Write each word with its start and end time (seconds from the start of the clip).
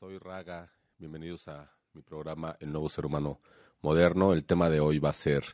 Soy 0.00 0.16
Raga. 0.16 0.72
Bienvenidos 0.96 1.46
a 1.48 1.70
mi 1.92 2.00
programa 2.00 2.56
El 2.58 2.72
Nuevo 2.72 2.88
Ser 2.88 3.04
Humano 3.04 3.38
Moderno. 3.82 4.32
El 4.32 4.46
tema 4.46 4.70
de 4.70 4.80
hoy 4.80 4.98
va 4.98 5.10
a 5.10 5.12
ser 5.12 5.44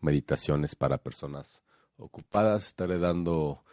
meditaciones 0.00 0.76
para 0.76 1.02
personas 1.02 1.64
ocupadas. 1.96 2.66
Estaré 2.66 3.00
dando 3.00 3.64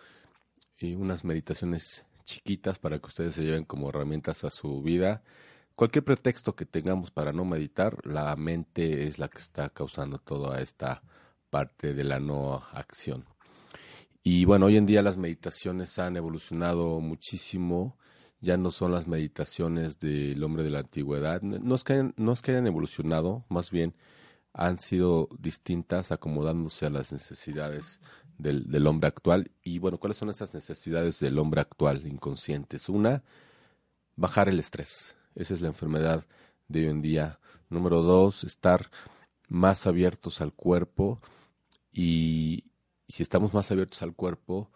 eh, 0.79 0.95
unas 0.95 1.25
meditaciones 1.25 2.07
chiquitas 2.23 2.79
para 2.79 2.97
que 2.97 3.05
ustedes 3.05 3.35
se 3.35 3.43
lleven 3.43 3.65
como 3.65 3.89
herramientas 3.89 4.43
a 4.43 4.49
su 4.49 4.81
vida. 4.81 5.21
Cualquier 5.75 6.03
pretexto 6.03 6.55
que 6.55 6.65
tengamos 6.65 7.11
para 7.11 7.31
no 7.31 7.45
meditar, 7.45 8.03
la 8.03 8.35
mente 8.35 9.05
es 9.05 9.19
la 9.19 9.27
que 9.27 9.37
está 9.37 9.69
causando 9.69 10.17
toda 10.17 10.59
esta 10.59 11.03
parte 11.51 11.93
de 11.93 12.03
la 12.03 12.19
no 12.19 12.63
acción. 12.71 13.25
Y 14.23 14.45
bueno, 14.45 14.65
hoy 14.65 14.77
en 14.77 14.87
día 14.87 15.03
las 15.03 15.17
meditaciones 15.17 15.99
han 15.99 16.17
evolucionado 16.17 16.99
muchísimo 16.99 17.95
ya 18.41 18.57
no 18.57 18.71
son 18.71 18.91
las 18.91 19.07
meditaciones 19.07 19.99
del 19.99 20.43
hombre 20.43 20.63
de 20.63 20.69
la 20.69 20.79
antigüedad. 20.79 21.41
No 21.41 21.75
es 21.75 21.83
que 21.83 21.93
hayan, 21.93 22.13
no 22.17 22.33
es 22.33 22.41
que 22.41 22.51
hayan 22.51 22.67
evolucionado, 22.67 23.45
más 23.49 23.71
bien 23.71 23.95
han 24.53 24.79
sido 24.79 25.27
distintas 25.37 26.11
acomodándose 26.11 26.85
a 26.85 26.89
las 26.89 27.11
necesidades 27.11 27.99
del, 28.37 28.71
del, 28.71 28.87
hombre 28.87 29.07
actual. 29.07 29.51
Y 29.63 29.79
bueno, 29.79 29.97
¿cuáles 29.97 30.17
son 30.17 30.29
esas 30.29 30.53
necesidades 30.53 31.19
del 31.19 31.37
hombre 31.39 31.61
actual 31.61 32.07
inconscientes? 32.07 32.87
Una, 32.87 33.23
bajar 34.15 34.47
el 34.47 34.59
estrés. 34.59 35.17
Esa 35.35 35.53
es 35.53 35.61
la 35.61 35.67
enfermedad 35.67 36.25
de 36.69 36.81
hoy 36.81 36.87
en 36.87 37.01
día. 37.01 37.39
Número 37.69 38.01
dos, 38.01 38.45
estar 38.45 38.89
más 39.49 39.87
abiertos 39.87 40.39
al 40.39 40.53
cuerpo. 40.53 41.19
Y 41.91 42.65
si 43.07 43.23
estamos 43.23 43.53
más 43.53 43.71
abiertos 43.71 44.01
al 44.01 44.13
cuerpo, 44.15 44.71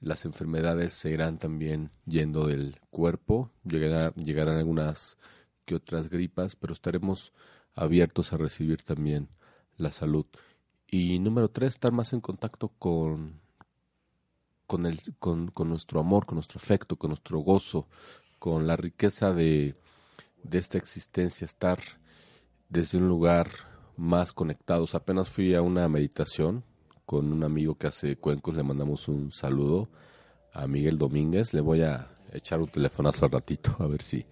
las 0.00 0.24
enfermedades 0.24 0.94
se 0.94 1.10
irán 1.10 1.38
también 1.38 1.90
yendo 2.06 2.46
del 2.46 2.80
cuerpo, 2.90 3.50
llegarán, 3.64 4.14
llegarán 4.14 4.56
algunas 4.56 5.18
que 5.66 5.74
otras 5.74 6.08
gripas, 6.08 6.56
pero 6.56 6.72
estaremos 6.72 7.32
abiertos 7.74 8.32
a 8.32 8.38
recibir 8.38 8.82
también 8.82 9.28
la 9.76 9.92
salud. 9.92 10.26
Y 10.86 11.18
número 11.18 11.50
tres, 11.50 11.74
estar 11.74 11.92
más 11.92 12.12
en 12.12 12.20
contacto 12.20 12.68
con, 12.78 13.40
con, 14.66 14.86
el, 14.86 14.98
con, 15.18 15.48
con 15.48 15.68
nuestro 15.68 16.00
amor, 16.00 16.26
con 16.26 16.36
nuestro 16.36 16.58
afecto, 16.58 16.96
con 16.96 17.10
nuestro 17.10 17.38
gozo, 17.40 17.86
con 18.38 18.66
la 18.66 18.76
riqueza 18.76 19.32
de, 19.32 19.76
de 20.42 20.58
esta 20.58 20.78
existencia, 20.78 21.44
estar 21.44 21.78
desde 22.70 22.98
un 22.98 23.06
lugar 23.06 23.48
más 23.96 24.32
conectados. 24.32 24.94
Apenas 24.94 25.28
fui 25.28 25.54
a 25.54 25.62
una 25.62 25.86
meditación 25.88 26.64
con 27.10 27.32
un 27.32 27.42
amigo 27.42 27.74
que 27.74 27.88
hace 27.88 28.14
cuencos, 28.14 28.54
le 28.54 28.62
mandamos 28.62 29.08
un 29.08 29.32
saludo 29.32 29.88
a 30.52 30.68
Miguel 30.68 30.96
Domínguez, 30.96 31.52
le 31.52 31.60
voy 31.60 31.82
a 31.82 32.08
echar 32.32 32.60
un 32.60 32.68
telefonazo 32.68 33.24
al 33.24 33.32
ratito, 33.32 33.74
a 33.80 33.88
ver 33.88 34.00
si, 34.00 34.24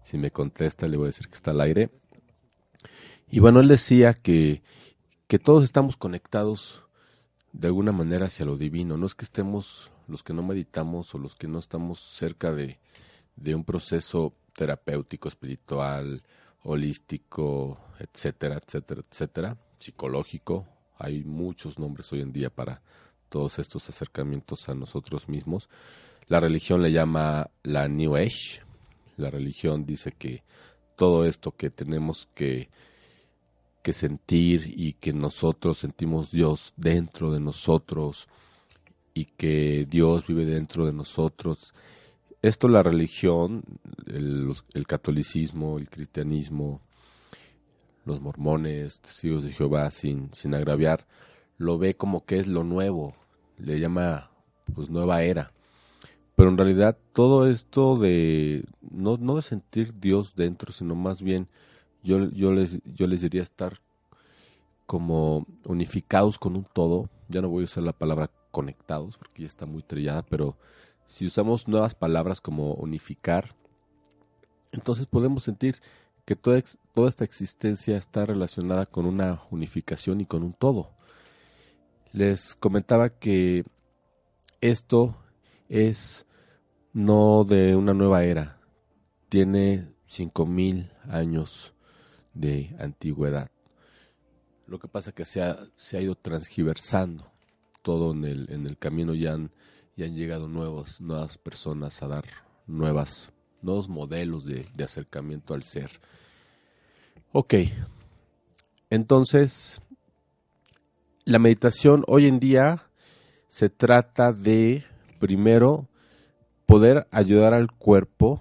si 0.00 0.16
me 0.16 0.30
contesta, 0.30 0.88
le 0.88 0.96
voy 0.96 1.04
a 1.04 1.08
decir 1.08 1.28
que 1.28 1.34
está 1.34 1.50
al 1.50 1.60
aire. 1.60 1.90
Y 3.28 3.40
bueno, 3.40 3.60
él 3.60 3.68
decía 3.68 4.14
que, 4.14 4.62
que 5.26 5.38
todos 5.38 5.64
estamos 5.64 5.98
conectados 5.98 6.86
de 7.52 7.66
alguna 7.68 7.92
manera 7.92 8.24
hacia 8.24 8.46
lo 8.46 8.56
divino, 8.56 8.96
no 8.96 9.04
es 9.04 9.14
que 9.14 9.26
estemos 9.26 9.92
los 10.08 10.22
que 10.22 10.32
no 10.32 10.42
meditamos 10.42 11.14
o 11.14 11.18
los 11.18 11.34
que 11.34 11.46
no 11.46 11.58
estamos 11.58 12.00
cerca 12.00 12.52
de, 12.52 12.78
de 13.36 13.54
un 13.54 13.64
proceso 13.64 14.32
terapéutico, 14.54 15.28
espiritual, 15.28 16.22
holístico, 16.62 17.80
etcétera, 17.98 18.62
etcétera, 18.64 19.02
etcétera, 19.10 19.58
psicológico, 19.78 20.66
hay 20.98 21.24
muchos 21.24 21.78
nombres 21.78 22.12
hoy 22.12 22.20
en 22.20 22.32
día 22.32 22.50
para 22.50 22.82
todos 23.28 23.58
estos 23.58 23.88
acercamientos 23.88 24.68
a 24.68 24.74
nosotros 24.74 25.28
mismos. 25.28 25.68
La 26.28 26.40
religión 26.40 26.82
le 26.82 26.92
llama 26.92 27.50
la 27.62 27.88
New 27.88 28.16
Age. 28.16 28.62
La 29.16 29.30
religión 29.30 29.84
dice 29.84 30.12
que 30.12 30.42
todo 30.96 31.24
esto 31.24 31.52
que 31.52 31.70
tenemos 31.70 32.28
que, 32.34 32.68
que 33.82 33.92
sentir 33.92 34.72
y 34.76 34.94
que 34.94 35.12
nosotros 35.12 35.78
sentimos 35.78 36.30
Dios 36.30 36.72
dentro 36.76 37.32
de 37.32 37.40
nosotros 37.40 38.28
y 39.12 39.26
que 39.26 39.86
Dios 39.88 40.26
vive 40.26 40.44
dentro 40.44 40.86
de 40.86 40.92
nosotros. 40.92 41.74
Esto 42.42 42.68
la 42.68 42.82
religión, 42.82 43.62
el, 44.06 44.52
el 44.74 44.86
catolicismo, 44.86 45.78
el 45.78 45.88
cristianismo, 45.88 46.80
los 48.04 48.20
mormones, 48.20 49.00
testigos 49.00 49.44
de 49.44 49.52
Jehová, 49.52 49.90
sin, 49.90 50.32
sin 50.32 50.54
agraviar, 50.54 51.06
lo 51.58 51.78
ve 51.78 51.94
como 51.94 52.24
que 52.24 52.38
es 52.38 52.48
lo 52.48 52.64
nuevo, 52.64 53.14
le 53.58 53.80
llama 53.80 54.30
pues 54.74 54.90
nueva 54.90 55.22
era. 55.22 55.52
Pero 56.36 56.48
en 56.48 56.58
realidad 56.58 56.98
todo 57.12 57.48
esto 57.48 57.96
de 57.96 58.64
no, 58.80 59.16
no 59.18 59.36
de 59.36 59.42
sentir 59.42 59.94
Dios 60.00 60.34
dentro, 60.34 60.72
sino 60.72 60.94
más 60.94 61.22
bien 61.22 61.48
yo, 62.02 62.28
yo, 62.30 62.52
les, 62.52 62.80
yo 62.84 63.06
les 63.06 63.22
diría 63.22 63.42
estar 63.42 63.80
como 64.86 65.46
unificados 65.66 66.38
con 66.38 66.56
un 66.56 66.64
todo. 66.64 67.08
Ya 67.28 67.40
no 67.40 67.48
voy 67.48 67.62
a 67.62 67.64
usar 67.64 67.84
la 67.84 67.92
palabra 67.92 68.30
conectados 68.50 69.16
porque 69.16 69.42
ya 69.42 69.48
está 69.48 69.66
muy 69.66 69.82
trillada, 69.82 70.22
pero 70.22 70.56
si 71.06 71.26
usamos 71.26 71.68
nuevas 71.68 71.94
palabras 71.94 72.40
como 72.40 72.74
unificar, 72.74 73.54
entonces 74.72 75.06
podemos 75.06 75.44
sentir 75.44 75.80
que 76.24 76.36
toda, 76.36 76.58
esta 76.58 77.24
existencia 77.24 77.96
está 77.96 78.24
relacionada 78.26 78.86
con 78.86 79.06
una 79.06 79.42
unificación 79.50 80.20
y 80.20 80.26
con 80.26 80.42
un 80.42 80.52
todo. 80.52 80.90
Les 82.12 82.54
comentaba 82.54 83.10
que 83.10 83.64
esto 84.60 85.16
es 85.68 86.26
no 86.92 87.44
de 87.44 87.76
una 87.76 87.92
nueva 87.92 88.24
era, 88.24 88.58
tiene 89.28 89.92
cinco 90.06 90.46
mil 90.46 90.90
años 91.08 91.74
de 92.32 92.74
antigüedad. 92.78 93.50
Lo 94.66 94.78
que 94.78 94.88
pasa 94.88 95.10
es 95.10 95.16
que 95.16 95.24
se 95.24 95.42
ha, 95.42 95.58
se 95.76 95.98
ha 95.98 96.00
ido 96.00 96.14
transgiversando 96.14 97.34
todo 97.84 98.12
en 98.12 98.24
el, 98.24 98.50
en 98.50 98.66
el 98.66 98.78
camino 98.78 99.12
ya 99.14 99.34
han, 99.34 99.50
han 99.98 100.14
llegado 100.16 100.48
nuevos, 100.48 101.02
nuevas 101.02 101.36
personas 101.36 102.02
a 102.02 102.08
dar 102.08 102.24
nuevas 102.66 103.30
nuevos 103.64 103.88
modelos 103.88 104.44
de, 104.44 104.66
acercamiento 104.82 105.54
al 105.54 105.64
ser. 105.64 105.90
Ok, 107.32 107.54
entonces 108.90 109.80
la 111.24 111.38
meditación 111.38 112.04
hoy 112.06 112.26
en 112.26 112.38
día 112.38 112.84
se 113.48 113.68
trata 113.68 114.32
de, 114.32 114.84
primero, 115.18 115.88
poder 116.66 117.06
ayudar 117.10 117.54
al 117.54 117.72
cuerpo 117.72 118.40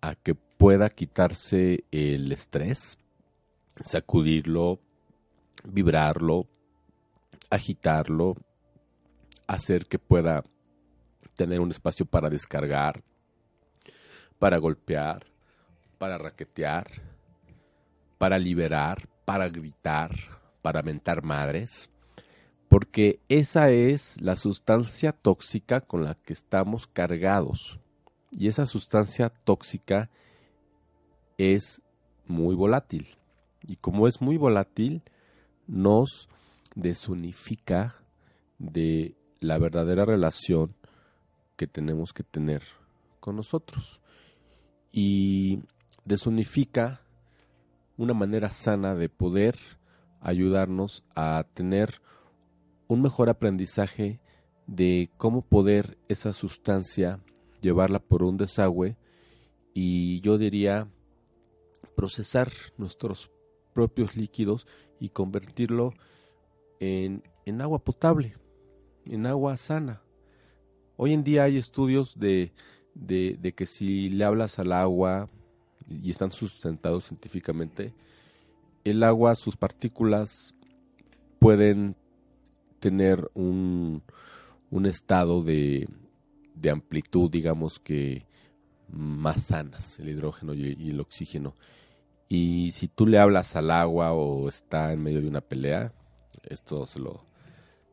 a 0.00 0.14
que 0.14 0.34
pueda 0.34 0.90
quitarse 0.90 1.84
el 1.90 2.32
estrés, 2.32 2.98
sacudirlo, 3.82 4.80
vibrarlo, 5.64 6.46
agitarlo, 7.50 8.36
hacer 9.46 9.86
que 9.86 9.98
pueda 9.98 10.44
tener 11.36 11.60
un 11.60 11.70
espacio 11.70 12.06
para 12.06 12.30
descargar, 12.30 13.02
para 14.38 14.58
golpear, 14.58 15.26
para 15.98 16.18
raquetear, 16.18 16.86
para 18.18 18.38
liberar, 18.38 19.08
para 19.24 19.48
gritar, 19.48 20.10
para 20.62 20.82
mentar 20.82 21.22
madres, 21.22 21.90
porque 22.68 23.20
esa 23.28 23.70
es 23.70 24.20
la 24.20 24.36
sustancia 24.36 25.12
tóxica 25.12 25.80
con 25.80 26.04
la 26.04 26.14
que 26.14 26.32
estamos 26.32 26.86
cargados. 26.86 27.78
Y 28.30 28.48
esa 28.48 28.66
sustancia 28.66 29.30
tóxica 29.30 30.10
es 31.38 31.80
muy 32.26 32.54
volátil. 32.54 33.06
Y 33.62 33.76
como 33.76 34.08
es 34.08 34.20
muy 34.20 34.36
volátil, 34.36 35.02
nos 35.66 36.28
desunifica 36.74 37.96
de 38.58 39.14
la 39.40 39.58
verdadera 39.58 40.04
relación 40.04 40.74
que 41.56 41.66
tenemos 41.66 42.12
que 42.12 42.24
tener 42.24 42.62
con 43.20 43.36
nosotros. 43.36 44.00
Y 44.96 45.58
desunifica 46.04 47.00
una 47.96 48.14
manera 48.14 48.52
sana 48.52 48.94
de 48.94 49.08
poder 49.08 49.58
ayudarnos 50.20 51.02
a 51.16 51.44
tener 51.52 52.00
un 52.86 53.02
mejor 53.02 53.28
aprendizaje 53.28 54.20
de 54.68 55.10
cómo 55.16 55.42
poder 55.42 55.98
esa 56.08 56.32
sustancia 56.32 57.18
llevarla 57.60 57.98
por 57.98 58.22
un 58.22 58.36
desagüe 58.36 58.96
y 59.74 60.20
yo 60.20 60.38
diría 60.38 60.88
procesar 61.96 62.52
nuestros 62.78 63.32
propios 63.72 64.14
líquidos 64.14 64.64
y 65.00 65.08
convertirlo 65.08 65.92
en, 66.78 67.24
en 67.46 67.60
agua 67.60 67.80
potable, 67.80 68.36
en 69.06 69.26
agua 69.26 69.56
sana. 69.56 70.02
Hoy 70.96 71.12
en 71.12 71.24
día 71.24 71.42
hay 71.42 71.56
estudios 71.58 72.16
de, 72.16 72.52
de, 72.94 73.54
que 73.56 73.66
si 73.66 74.08
le 74.08 74.24
hablas 74.24 74.58
al 74.58 74.72
agua, 74.72 75.28
y 75.88 76.10
están 76.10 76.32
sustentados 76.32 77.04
científicamente, 77.04 77.92
el 78.84 79.02
agua, 79.02 79.34
sus 79.34 79.56
partículas 79.56 80.54
pueden 81.38 81.96
tener 82.80 83.30
un, 83.34 84.02
un 84.70 84.86
estado 84.86 85.42
de, 85.42 85.88
de, 86.54 86.70
amplitud, 86.70 87.30
digamos 87.30 87.78
que 87.78 88.26
más 88.88 89.46
sanas, 89.46 89.98
el 89.98 90.10
hidrógeno 90.10 90.54
y, 90.54 90.90
el 90.90 91.00
oxígeno. 91.00 91.54
Y 92.28 92.72
si 92.72 92.88
tú 92.88 93.06
le 93.06 93.18
hablas 93.18 93.56
al 93.56 93.70
agua 93.70 94.12
o 94.12 94.48
está 94.48 94.92
en 94.92 95.02
medio 95.02 95.20
de 95.20 95.28
una 95.28 95.40
pelea, 95.40 95.92
esto 96.42 96.86
se 96.86 96.98
lo, 96.98 97.24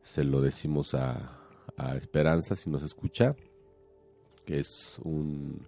se 0.02 0.24
lo 0.24 0.40
decimos 0.40 0.94
a, 0.94 1.38
a 1.76 1.96
Esperanza 1.96 2.56
si 2.56 2.70
nos 2.70 2.82
escucha, 2.82 3.34
que 4.44 4.60
es 4.60 4.98
un, 5.04 5.66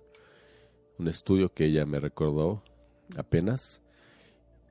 un 0.99 1.09
estudio 1.09 1.53
que 1.53 1.67
ella 1.67 1.87
me 1.87 2.01
recordó 2.01 2.63
apenas. 3.17 3.83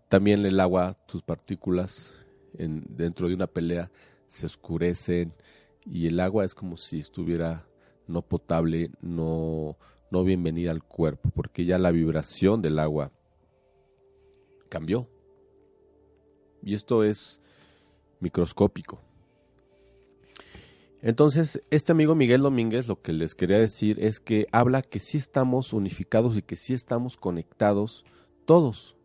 También 0.09 0.45
el 0.45 0.59
agua, 0.59 0.97
sus 1.07 1.21
partículas 1.21 2.13
en, 2.57 2.83
dentro 2.89 3.27
de 3.27 3.35
una 3.35 3.47
pelea 3.47 3.91
se 4.27 4.45
oscurecen 4.45 5.33
y 5.85 6.07
el 6.07 6.19
agua 6.19 6.45
es 6.45 6.55
como 6.55 6.77
si 6.77 6.99
estuviera 6.99 7.67
no 8.07 8.21
potable, 8.21 8.91
no, 9.01 9.77
no 10.11 10.23
bienvenida 10.23 10.71
al 10.71 10.83
cuerpo, 10.83 11.29
porque 11.33 11.65
ya 11.65 11.77
la 11.77 11.91
vibración 11.91 12.61
del 12.61 12.79
agua 12.79 13.11
cambió. 14.69 15.07
Y 16.61 16.75
esto 16.75 17.03
es 17.03 17.39
microscópico. 18.19 19.01
Entonces, 21.05 21.61
este 21.69 21.91
amigo 21.91 22.15
Miguel 22.15 22.43
Domínguez 22.43 22.87
lo 22.87 23.01
que 23.01 23.11
les 23.11 23.35
quería 23.35 23.59
decir 23.59 23.99
es 23.99 24.21
que 24.21 24.47
habla 24.53 24.81
que 24.81 25.01
sí 25.01 25.17
estamos 25.17 25.73
unificados 25.73 26.37
y 26.37 26.41
que 26.41 26.55
sí 26.55 26.73
estamos 26.73 27.17
conectados 27.17 28.05
todos. 28.45 28.95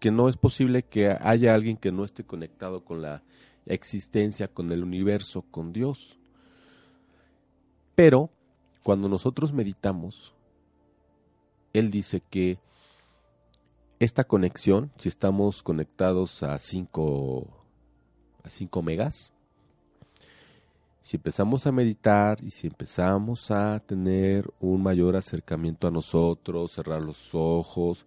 Que 0.00 0.10
no 0.10 0.30
es 0.30 0.38
posible 0.38 0.82
que 0.82 1.10
haya 1.10 1.54
alguien 1.54 1.76
que 1.76 1.92
no 1.92 2.06
esté 2.06 2.24
conectado 2.24 2.86
con 2.86 3.02
la 3.02 3.22
existencia, 3.66 4.48
con 4.48 4.72
el 4.72 4.82
universo, 4.82 5.42
con 5.42 5.74
Dios. 5.74 6.18
Pero 7.94 8.30
cuando 8.82 9.10
nosotros 9.10 9.52
meditamos, 9.52 10.34
él 11.74 11.90
dice 11.90 12.22
que 12.30 12.58
esta 13.98 14.24
conexión, 14.24 14.90
si 14.96 15.10
estamos 15.10 15.62
conectados 15.62 16.42
a 16.42 16.58
5 16.58 17.46
a 18.42 18.48
5 18.48 18.82
megas, 18.82 19.35
si 21.06 21.18
empezamos 21.18 21.68
a 21.68 21.70
meditar 21.70 22.42
y 22.42 22.50
si 22.50 22.66
empezamos 22.66 23.52
a 23.52 23.78
tener 23.78 24.52
un 24.58 24.82
mayor 24.82 25.14
acercamiento 25.14 25.86
a 25.86 25.92
nosotros, 25.92 26.72
cerrar 26.72 27.04
los 27.04 27.32
ojos, 27.32 28.06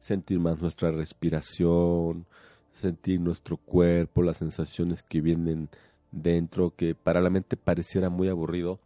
sentir 0.00 0.38
más 0.38 0.60
nuestra 0.60 0.90
respiración, 0.90 2.26
sentir 2.74 3.20
nuestro 3.20 3.56
cuerpo, 3.56 4.20
las 4.20 4.36
sensaciones 4.36 5.02
que 5.02 5.22
vienen 5.22 5.70
dentro, 6.12 6.74
que 6.76 6.94
para 6.94 7.22
la 7.22 7.30
mente 7.30 7.56
pareciera 7.56 8.10
muy 8.10 8.28
aburrido, 8.28 8.80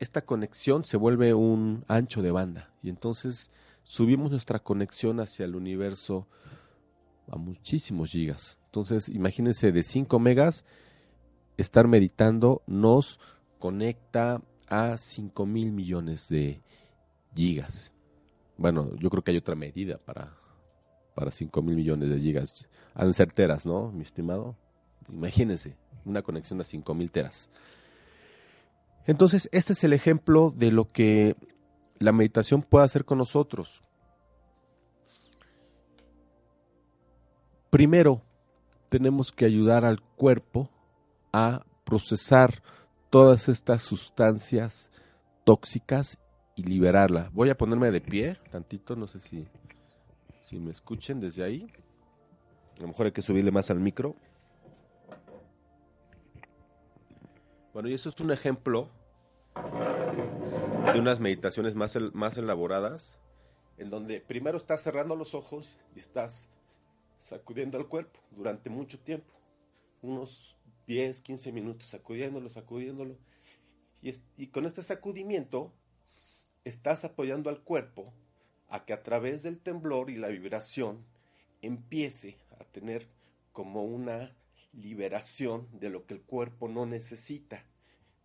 esta 0.00 0.22
conexión 0.22 0.84
se 0.84 0.96
vuelve 0.96 1.32
un 1.32 1.84
ancho 1.86 2.22
de 2.22 2.32
banda 2.32 2.72
y 2.82 2.88
entonces 2.88 3.52
subimos 3.84 4.32
nuestra 4.32 4.58
conexión 4.58 5.20
hacia 5.20 5.44
el 5.44 5.54
universo 5.54 6.26
a 7.30 7.36
muchísimos 7.36 8.10
gigas. 8.10 8.58
Entonces, 8.64 9.08
imagínense 9.10 9.70
de 9.70 9.84
5 9.84 10.18
megas 10.18 10.64
estar 11.56 11.86
meditando 11.86 12.62
nos 12.66 13.20
conecta 13.58 14.42
a 14.68 14.96
5 14.96 15.46
mil 15.46 15.72
millones 15.72 16.28
de 16.28 16.60
gigas. 17.34 17.92
Bueno, 18.56 18.94
yo 18.96 19.10
creo 19.10 19.22
que 19.22 19.32
hay 19.32 19.36
otra 19.36 19.54
medida 19.54 19.98
para, 19.98 20.36
para 21.14 21.30
5 21.30 21.62
mil 21.62 21.76
millones 21.76 22.10
de 22.10 22.20
gigas. 22.20 22.66
Han 22.94 23.14
ser 23.14 23.32
teras, 23.32 23.66
¿no, 23.66 23.90
mi 23.90 24.02
estimado? 24.02 24.56
Imagínense, 25.08 25.76
una 26.04 26.22
conexión 26.22 26.60
a 26.60 26.64
5 26.64 26.94
mil 26.94 27.10
teras. 27.10 27.48
Entonces, 29.06 29.48
este 29.52 29.74
es 29.74 29.84
el 29.84 29.92
ejemplo 29.92 30.52
de 30.56 30.70
lo 30.70 30.90
que 30.90 31.36
la 31.98 32.12
meditación 32.12 32.62
puede 32.62 32.84
hacer 32.84 33.04
con 33.04 33.18
nosotros. 33.18 33.82
Primero, 37.70 38.22
tenemos 38.88 39.32
que 39.32 39.44
ayudar 39.44 39.84
al 39.84 40.00
cuerpo 40.00 40.70
a 41.36 41.66
procesar 41.82 42.62
todas 43.10 43.48
estas 43.48 43.82
sustancias 43.82 44.92
tóxicas 45.42 46.16
y 46.54 46.62
liberarla. 46.62 47.28
Voy 47.32 47.50
a 47.50 47.56
ponerme 47.56 47.90
de 47.90 48.00
pie 48.00 48.38
tantito, 48.52 48.94
no 48.94 49.08
sé 49.08 49.18
si, 49.18 49.48
si 50.44 50.60
me 50.60 50.70
escuchen 50.70 51.18
desde 51.18 51.42
ahí. 51.42 51.66
A 52.78 52.82
lo 52.82 52.86
mejor 52.86 53.06
hay 53.06 53.12
que 53.12 53.20
subirle 53.20 53.50
más 53.50 53.68
al 53.68 53.80
micro. 53.80 54.14
Bueno, 57.72 57.88
y 57.88 57.94
eso 57.94 58.10
es 58.10 58.20
un 58.20 58.30
ejemplo 58.30 58.88
de 60.92 61.00
unas 61.00 61.18
meditaciones 61.18 61.74
más, 61.74 61.98
más 62.12 62.38
elaboradas, 62.38 63.18
en 63.76 63.90
donde 63.90 64.20
primero 64.20 64.56
estás 64.56 64.82
cerrando 64.82 65.16
los 65.16 65.34
ojos 65.34 65.80
y 65.96 65.98
estás 65.98 66.48
sacudiendo 67.18 67.76
el 67.76 67.88
cuerpo 67.88 68.20
durante 68.30 68.70
mucho 68.70 69.00
tiempo, 69.00 69.34
unos 70.00 70.53
10, 70.86 71.22
15 71.22 71.52
minutos 71.52 71.88
sacudiéndolo, 71.88 72.48
sacudiéndolo. 72.48 73.16
Y, 74.02 74.12
y 74.36 74.48
con 74.48 74.66
este 74.66 74.82
sacudimiento 74.82 75.72
estás 76.64 77.04
apoyando 77.04 77.50
al 77.50 77.62
cuerpo 77.62 78.12
a 78.68 78.84
que 78.84 78.92
a 78.92 79.02
través 79.02 79.42
del 79.42 79.58
temblor 79.58 80.10
y 80.10 80.16
la 80.16 80.28
vibración 80.28 81.04
empiece 81.62 82.36
a 82.58 82.64
tener 82.64 83.08
como 83.52 83.84
una 83.84 84.34
liberación 84.72 85.68
de 85.78 85.90
lo 85.90 86.06
que 86.06 86.14
el 86.14 86.20
cuerpo 86.20 86.68
no 86.68 86.86
necesita. 86.86 87.64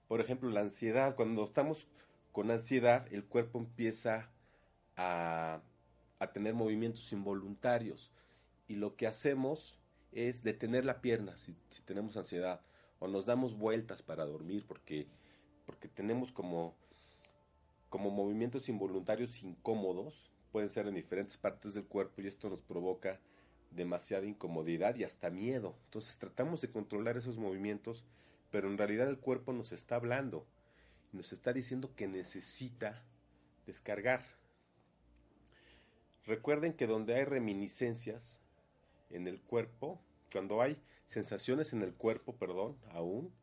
Por 0.07 0.21
ejemplo, 0.21 0.49
la 0.49 0.61
ansiedad. 0.61 1.15
Cuando 1.15 1.45
estamos 1.45 1.87
con 2.31 2.51
ansiedad, 2.51 3.07
el 3.13 3.23
cuerpo 3.23 3.59
empieza 3.59 4.29
a, 4.95 5.61
a 6.19 6.31
tener 6.31 6.53
movimientos 6.53 7.11
involuntarios. 7.13 8.11
Y 8.67 8.75
lo 8.75 8.95
que 8.95 9.07
hacemos 9.07 9.78
es 10.11 10.43
detener 10.43 10.85
la 10.85 11.01
pierna 11.01 11.37
si, 11.37 11.55
tenemos 11.85 12.17
ansiedad 12.17 12.61
o 12.99 13.07
nos 13.07 13.25
damos 13.25 13.57
vueltas 13.57 14.01
para 14.01 14.25
dormir 14.25 14.65
porque, 14.67 15.07
porque 15.65 15.87
tenemos 15.87 16.31
como, 16.31 16.75
como 17.89 18.09
movimientos 18.09 18.69
involuntarios 18.69 19.41
incómodos, 19.43 20.29
pueden 20.51 20.69
ser 20.69 20.87
en 20.87 20.95
diferentes 20.95 21.37
partes 21.37 21.73
del 21.73 21.85
cuerpo 21.85 22.21
y 22.21 22.27
esto 22.27 22.49
nos 22.49 22.61
provoca 22.61 23.19
demasiada 23.71 24.25
incomodidad 24.25 24.95
y 24.95 25.03
hasta 25.03 25.29
miedo. 25.29 25.75
Entonces 25.85 26.17
tratamos 26.17 26.61
de 26.61 26.71
controlar 26.71 27.17
esos 27.17 27.37
movimientos, 27.37 28.03
pero 28.51 28.67
en 28.67 28.77
realidad 28.77 29.07
el 29.09 29.19
cuerpo 29.19 29.53
nos 29.53 29.71
está 29.71 29.95
hablando, 29.95 30.45
nos 31.11 31.31
está 31.31 31.53
diciendo 31.53 31.93
que 31.95 32.07
necesita 32.07 33.03
descargar. 33.65 34.25
Recuerden 36.25 36.73
que 36.73 36.87
donde 36.87 37.15
hay 37.15 37.23
reminiscencias, 37.23 38.38
en 39.09 39.27
el 39.27 39.41
cuerpo, 39.41 40.01
cuando 40.31 40.61
hay 40.61 40.81
sensaciones 41.05 41.73
en 41.73 41.81
el 41.81 41.93
cuerpo, 41.93 42.35
perdón, 42.35 42.77
aún, 42.91 43.33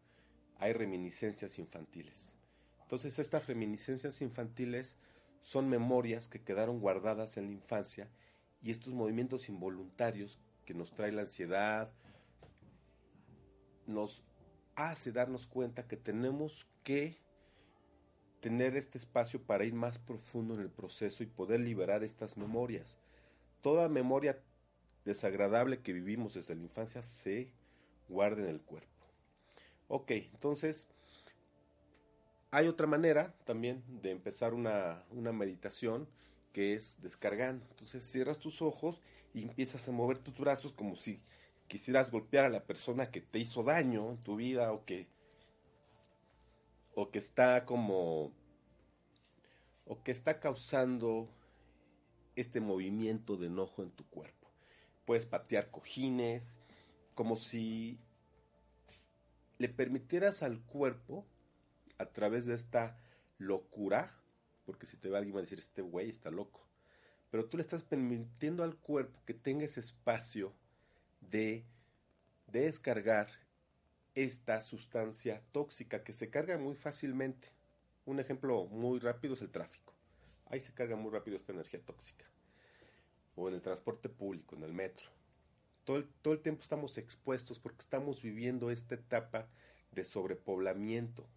hay 0.58 0.72
reminiscencias 0.72 1.58
infantiles. 1.58 2.36
Entonces 2.82 3.18
estas 3.18 3.46
reminiscencias 3.46 4.22
infantiles 4.22 4.98
son 5.42 5.68
memorias 5.68 6.28
que 6.28 6.42
quedaron 6.42 6.80
guardadas 6.80 7.36
en 7.36 7.46
la 7.46 7.52
infancia 7.52 8.10
y 8.62 8.70
estos 8.70 8.94
movimientos 8.94 9.48
involuntarios 9.48 10.40
que 10.64 10.74
nos 10.74 10.94
trae 10.94 11.12
la 11.12 11.22
ansiedad 11.22 11.92
nos 13.86 14.24
hace 14.74 15.12
darnos 15.12 15.46
cuenta 15.46 15.86
que 15.86 15.96
tenemos 15.96 16.66
que 16.82 17.20
tener 18.40 18.76
este 18.76 18.98
espacio 18.98 19.42
para 19.42 19.64
ir 19.64 19.74
más 19.74 19.98
profundo 19.98 20.54
en 20.54 20.60
el 20.60 20.70
proceso 20.70 21.22
y 21.22 21.26
poder 21.26 21.60
liberar 21.60 22.04
estas 22.04 22.36
memorias. 22.36 22.98
Toda 23.62 23.88
memoria 23.88 24.42
desagradable 25.06 25.80
que 25.80 25.94
vivimos 25.94 26.34
desde 26.34 26.54
la 26.54 26.62
infancia 26.62 27.02
se 27.02 27.48
guarda 28.08 28.42
en 28.42 28.48
el 28.48 28.60
cuerpo. 28.60 29.06
Ok, 29.88 30.10
entonces 30.10 30.88
hay 32.50 32.68
otra 32.68 32.86
manera 32.86 33.34
también 33.44 33.82
de 34.02 34.10
empezar 34.10 34.52
una, 34.52 35.04
una 35.10 35.32
meditación 35.32 36.08
que 36.52 36.74
es 36.74 37.00
descargando. 37.00 37.64
Entonces 37.70 38.04
cierras 38.04 38.38
tus 38.38 38.60
ojos 38.60 39.00
y 39.32 39.42
empiezas 39.42 39.88
a 39.88 39.92
mover 39.92 40.18
tus 40.18 40.38
brazos 40.38 40.72
como 40.72 40.96
si 40.96 41.20
quisieras 41.68 42.10
golpear 42.10 42.44
a 42.44 42.50
la 42.50 42.64
persona 42.64 43.10
que 43.10 43.20
te 43.20 43.38
hizo 43.38 43.62
daño 43.62 44.10
en 44.10 44.18
tu 44.18 44.36
vida 44.36 44.72
o 44.72 44.84
que 44.84 45.06
o 46.94 47.10
que 47.10 47.18
está 47.18 47.64
como 47.64 48.32
o 49.84 50.02
que 50.02 50.10
está 50.10 50.40
causando 50.40 51.28
este 52.34 52.60
movimiento 52.60 53.36
de 53.36 53.46
enojo 53.46 53.82
en 53.82 53.90
tu 53.90 54.04
cuerpo. 54.08 54.45
Puedes 55.06 55.24
patear 55.24 55.70
cojines 55.70 56.58
como 57.14 57.36
si 57.36 57.98
le 59.56 59.70
permitieras 59.70 60.42
al 60.42 60.60
cuerpo 60.60 61.24
a 61.96 62.04
través 62.06 62.44
de 62.44 62.54
esta 62.54 62.98
locura 63.38 64.14
porque 64.66 64.86
si 64.86 64.96
te 64.96 65.08
ve 65.08 65.16
alguien 65.16 65.34
va 65.34 65.38
a 65.38 65.42
decir, 65.42 65.58
este 65.58 65.80
güey 65.80 66.10
está 66.10 66.30
loco. 66.30 66.66
Pero 67.30 67.46
tú 67.46 67.56
le 67.56 67.62
estás 67.62 67.84
permitiendo 67.84 68.64
al 68.64 68.76
cuerpo 68.76 69.22
que 69.24 69.32
tenga 69.32 69.64
ese 69.64 69.80
espacio 69.80 70.52
de, 71.20 71.64
descargar 72.48 73.28
esta 74.14 74.60
sustancia 74.60 75.42
tóxica 75.52 76.04
que 76.04 76.12
se 76.12 76.30
carga 76.30 76.58
muy 76.58 76.74
fácilmente. 76.74 77.48
Un 78.04 78.20
ejemplo 78.20 78.66
muy 78.66 78.98
rápido 78.98 79.34
es 79.34 79.42
el 79.42 79.50
tráfico. 79.50 79.94
Ahí 80.46 80.60
se 80.60 80.72
carga 80.72 80.96
muy 80.96 81.10
rápido 81.10 81.36
esta 81.36 81.52
energía 81.52 81.80
tóxica. 81.84 82.24
O 83.36 83.48
en 83.48 83.54
el 83.54 83.62
transporte 83.62 84.08
público, 84.08 84.56
en 84.56 84.64
el 84.64 84.72
metro. 84.72 85.08
Todo 85.84 85.98
el, 85.98 86.08
todo 86.22 86.34
el 86.34 86.40
tiempo 86.40 86.62
estamos 86.62 86.98
expuestos 86.98 87.60
porque 87.60 87.78
estamos 87.78 88.20
viviendo 88.20 88.70
esta 88.70 88.96
etapa 88.96 89.46
de 89.92 90.04
sobrepoblamiento 90.04 91.28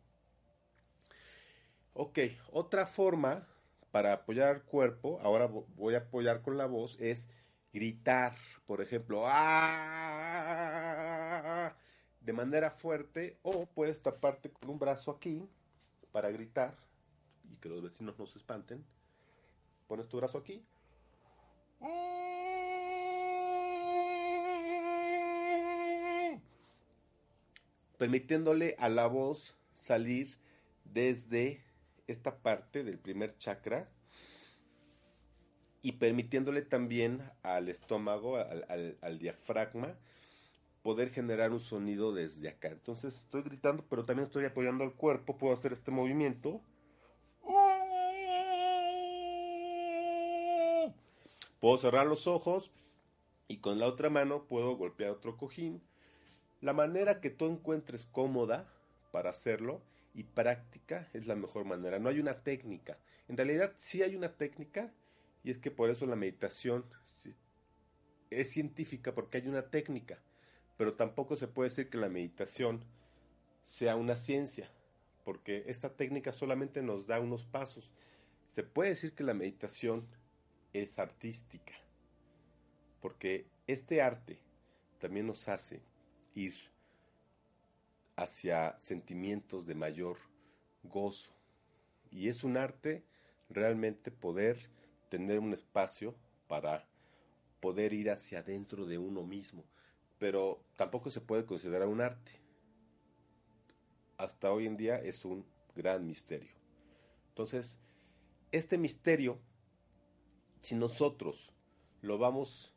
Ok, 2.01 2.19
otra 2.53 2.85
forma 2.85 3.45
para 3.91 4.13
apoyar 4.13 4.47
al 4.47 4.63
cuerpo, 4.63 5.19
ahora 5.21 5.47
voy 5.47 5.95
a 5.95 5.97
apoyar 5.97 6.41
con 6.41 6.57
la 6.57 6.65
voz, 6.65 6.95
es 6.97 7.29
gritar, 7.73 8.37
por 8.65 8.79
ejemplo, 8.81 9.23
¡Ah! 9.25 10.15
de 12.21 12.31
manera 12.31 12.71
fuerte, 12.71 13.37
o 13.41 13.65
puedes 13.65 14.01
taparte 14.01 14.49
con 14.49 14.69
un 14.69 14.79
brazo 14.79 15.11
aquí 15.11 15.45
para 16.13 16.31
gritar 16.31 16.77
y 17.51 17.57
que 17.57 17.67
los 17.67 17.81
vecinos 17.83 18.17
no 18.17 18.25
se 18.27 18.37
espanten. 18.37 18.85
Pones 19.89 20.07
tu 20.07 20.15
brazo 20.15 20.37
aquí. 20.37 20.63
Permitiéndole 27.97 28.75
a 28.79 28.89
la 28.89 29.07
voz 29.07 29.57
salir 29.73 30.37
desde 30.85 31.61
esta 32.07 32.37
parte 32.37 32.83
del 32.83 32.97
primer 32.97 33.37
chakra 33.37 33.89
y 35.81 35.93
permitiéndole 35.93 36.61
también 36.61 37.21
al 37.43 37.69
estómago, 37.69 38.37
al, 38.37 39.19
diafragma, 39.19 39.95
poder 40.81 41.11
generar 41.11 41.51
un 41.51 41.59
sonido 41.59 42.13
desde 42.13 42.49
acá. 42.49 42.69
Entonces 42.69 43.15
estoy 43.15 43.43
gritando, 43.43 43.85
pero 43.89 44.05
también 44.05 44.27
estoy 44.27 44.45
apoyando 44.45 44.83
al 44.83 44.93
cuerpo, 44.93 45.37
puedo 45.37 45.53
hacer 45.53 45.73
este 45.73 45.91
movimiento. 45.91 46.61
Puedo 51.59 51.77
cerrar 51.77 52.07
los 52.07 52.27
ojos 52.27 52.71
y 53.47 53.57
con 53.57 53.79
la 53.79 53.87
otra 53.87 54.09
mano 54.09 54.45
puedo 54.45 54.75
golpear 54.75 55.11
otro 55.11 55.37
cojín. 55.37 55.81
La 56.61 56.73
manera 56.73 57.21
que 57.21 57.29
tú 57.29 57.47
encuentres 57.47 58.05
cómoda 58.05 58.67
para 59.11 59.31
hacerlo 59.31 59.81
y 60.13 60.23
práctica 60.23 61.07
es 61.13 61.27
la 61.27 61.35
mejor 61.35 61.65
manera. 61.65 61.99
No 61.99 62.09
hay 62.09 62.19
una 62.19 62.41
técnica. 62.41 62.97
En 63.27 63.37
realidad 63.37 63.73
sí 63.77 64.01
hay 64.03 64.15
una 64.15 64.33
técnica 64.35 64.93
y 65.43 65.51
es 65.51 65.57
que 65.57 65.71
por 65.71 65.89
eso 65.89 66.05
la 66.05 66.15
meditación 66.15 66.85
es 68.29 68.51
científica 68.51 69.13
porque 69.13 69.37
hay 69.37 69.47
una 69.47 69.69
técnica. 69.69 70.19
Pero 70.77 70.93
tampoco 70.93 71.35
se 71.35 71.47
puede 71.47 71.69
decir 71.69 71.89
que 71.89 71.97
la 71.97 72.09
meditación 72.09 72.83
sea 73.63 73.95
una 73.95 74.15
ciencia 74.15 74.71
porque 75.29 75.63
esta 75.67 75.95
técnica 75.95 76.31
solamente 76.31 76.81
nos 76.81 77.05
da 77.05 77.19
unos 77.19 77.45
pasos. 77.45 77.91
Se 78.49 78.63
puede 78.63 78.89
decir 78.89 79.13
que 79.13 79.23
la 79.23 79.35
meditación 79.35 80.07
es 80.73 80.99
artística 80.99 81.73
porque 83.01 83.45
este 83.67 84.01
arte 84.01 84.39
también 84.99 85.27
nos 85.27 85.47
hace 85.47 85.81
ir 86.35 86.53
hacia 88.15 88.77
sentimientos 88.79 89.65
de 89.65 89.75
mayor 89.75 90.17
gozo. 90.83 91.33
Y 92.11 92.27
es 92.27 92.43
un 92.43 92.57
arte 92.57 93.03
realmente 93.49 94.11
poder 94.11 94.57
tener 95.09 95.39
un 95.39 95.53
espacio 95.53 96.15
para 96.47 96.85
poder 97.61 97.93
ir 97.93 98.11
hacia 98.11 98.39
adentro 98.39 98.85
de 98.85 98.97
uno 98.97 99.23
mismo. 99.23 99.63
Pero 100.17 100.61
tampoco 100.75 101.09
se 101.09 101.21
puede 101.21 101.45
considerar 101.45 101.87
un 101.87 102.01
arte. 102.01 102.31
Hasta 104.17 104.51
hoy 104.51 104.65
en 104.65 104.75
día 104.75 104.97
es 104.97 105.23
un 105.23 105.45
gran 105.75 106.05
misterio. 106.05 106.51
Entonces, 107.29 107.79
este 108.51 108.77
misterio, 108.77 109.39
si 110.61 110.75
nosotros 110.75 111.51
lo 112.01 112.17
vamos 112.17 112.73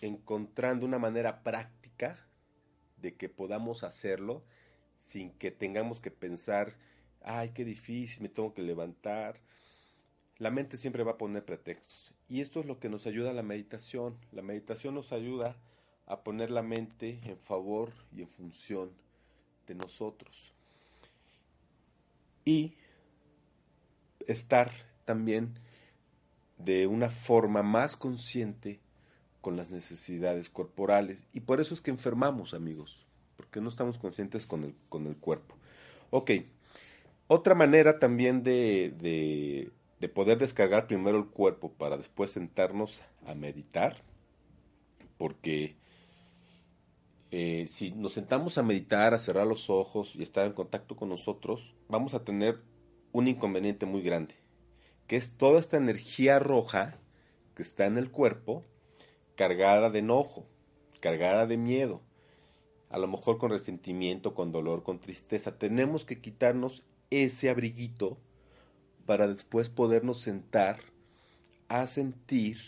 encontrando 0.00 0.86
una 0.86 0.98
manera 0.98 1.42
práctica 1.42 2.26
de 2.96 3.14
que 3.14 3.28
podamos 3.28 3.84
hacerlo, 3.84 4.42
sin 4.98 5.30
que 5.32 5.50
tengamos 5.50 6.00
que 6.00 6.10
pensar, 6.10 6.76
ay, 7.22 7.50
qué 7.50 7.64
difícil, 7.64 8.22
me 8.22 8.28
tengo 8.28 8.54
que 8.54 8.62
levantar. 8.62 9.40
La 10.38 10.50
mente 10.50 10.76
siempre 10.76 11.02
va 11.02 11.12
a 11.12 11.18
poner 11.18 11.44
pretextos. 11.44 12.12
Y 12.28 12.40
esto 12.40 12.60
es 12.60 12.66
lo 12.66 12.78
que 12.78 12.88
nos 12.88 13.06
ayuda 13.06 13.30
a 13.30 13.34
la 13.34 13.42
meditación. 13.42 14.18
La 14.32 14.42
meditación 14.42 14.94
nos 14.94 15.12
ayuda 15.12 15.56
a 16.06 16.22
poner 16.22 16.50
la 16.50 16.62
mente 16.62 17.20
en 17.24 17.38
favor 17.38 17.92
y 18.14 18.22
en 18.22 18.28
función 18.28 18.90
de 19.66 19.74
nosotros. 19.74 20.52
Y 22.44 22.74
estar 24.26 24.70
también 25.04 25.58
de 26.58 26.86
una 26.86 27.10
forma 27.10 27.62
más 27.62 27.96
consciente 27.96 28.80
con 29.40 29.56
las 29.56 29.70
necesidades 29.70 30.48
corporales. 30.50 31.24
Y 31.32 31.40
por 31.40 31.60
eso 31.60 31.74
es 31.74 31.80
que 31.80 31.90
enfermamos, 31.90 32.54
amigos 32.54 33.06
porque 33.36 33.60
no 33.60 33.68
estamos 33.68 33.98
conscientes 33.98 34.46
con 34.46 34.64
el, 34.64 34.74
con 34.88 35.06
el 35.06 35.16
cuerpo. 35.16 35.54
Ok, 36.10 36.32
otra 37.28 37.54
manera 37.54 37.98
también 37.98 38.42
de, 38.42 39.70
de, 40.00 40.08
poder 40.08 40.38
descargar 40.38 40.86
primero 40.86 41.18
el 41.18 41.26
cuerpo 41.26 41.72
para 41.72 41.96
después 41.96 42.30
sentarnos 42.30 43.02
a 43.26 43.34
meditar, 43.34 43.96
porque 45.18 45.74
eh, 47.32 47.66
si 47.68 47.90
nos 47.92 48.12
sentamos 48.12 48.56
a 48.56 48.62
meditar, 48.62 49.14
a 49.14 49.18
cerrar 49.18 49.46
los 49.46 49.68
ojos 49.68 50.14
y 50.14 50.22
estar 50.22 50.46
en 50.46 50.52
contacto 50.52 50.96
con 50.96 51.08
nosotros, 51.08 51.74
vamos 51.88 52.14
a 52.14 52.24
tener 52.24 52.60
un 53.12 53.26
inconveniente 53.26 53.84
muy 53.84 54.00
grande, 54.00 54.34
que 55.06 55.16
es 55.16 55.30
toda 55.30 55.60
esta 55.60 55.76
energía 55.76 56.38
roja 56.38 56.96
que 57.54 57.62
está 57.62 57.86
en 57.86 57.96
el 57.96 58.10
cuerpo 58.10 58.64
cargada 59.36 59.90
de 59.90 60.00
enojo, 60.00 60.46
cargada 61.00 61.46
de 61.46 61.56
miedo, 61.56 62.02
a 62.90 62.98
lo 62.98 63.06
mejor 63.06 63.38
con 63.38 63.50
resentimiento, 63.50 64.34
con 64.34 64.52
dolor, 64.52 64.82
con 64.82 65.00
tristeza. 65.00 65.58
Tenemos 65.58 66.04
que 66.04 66.20
quitarnos 66.20 66.82
ese 67.10 67.50
abriguito 67.50 68.18
para 69.04 69.28
después 69.28 69.70
podernos 69.70 70.20
sentar 70.20 70.78
a 71.68 71.86
sentir 71.86 72.58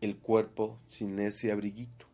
el 0.00 0.16
cuerpo 0.16 0.78
sin 0.86 1.18
ese 1.18 1.52
abriguito. 1.52 2.06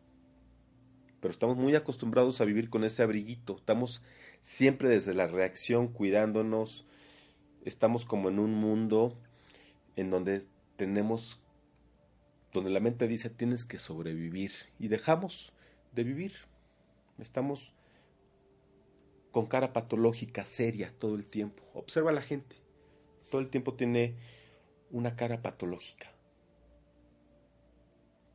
Pero 1.19 1.31
estamos 1.31 1.57
muy 1.57 1.75
acostumbrados 1.75 2.41
a 2.41 2.45
vivir 2.45 2.69
con 2.69 2.83
ese 2.83 3.01
abriguito. 3.01 3.55
Estamos 3.55 4.01
siempre 4.41 4.89
desde 4.89 5.13
la 5.13 5.27
reacción 5.27 5.87
cuidándonos. 5.87 6.85
Estamos 7.65 8.05
como 8.05 8.29
en 8.29 8.39
un 8.39 8.53
mundo 8.53 9.17
en 9.95 10.09
donde 10.09 10.45
tenemos, 10.75 11.39
donde 12.51 12.69
la 12.69 12.81
mente 12.81 13.07
dice 13.07 13.29
tienes 13.29 13.63
que 13.63 13.79
sobrevivir 13.79 14.51
y 14.79 14.89
dejamos 14.89 15.53
de 15.93 16.03
vivir. 16.03 16.33
Estamos 17.19 17.73
con 19.31 19.45
cara 19.45 19.71
patológica, 19.71 20.43
seria, 20.43 20.93
todo 20.99 21.15
el 21.15 21.25
tiempo. 21.25 21.63
Observa 21.73 22.11
a 22.11 22.13
la 22.13 22.21
gente. 22.21 22.57
Todo 23.31 23.39
el 23.39 23.49
tiempo 23.49 23.75
tiene 23.75 24.15
una 24.91 25.15
cara 25.15 25.41
patológica. 25.41 26.11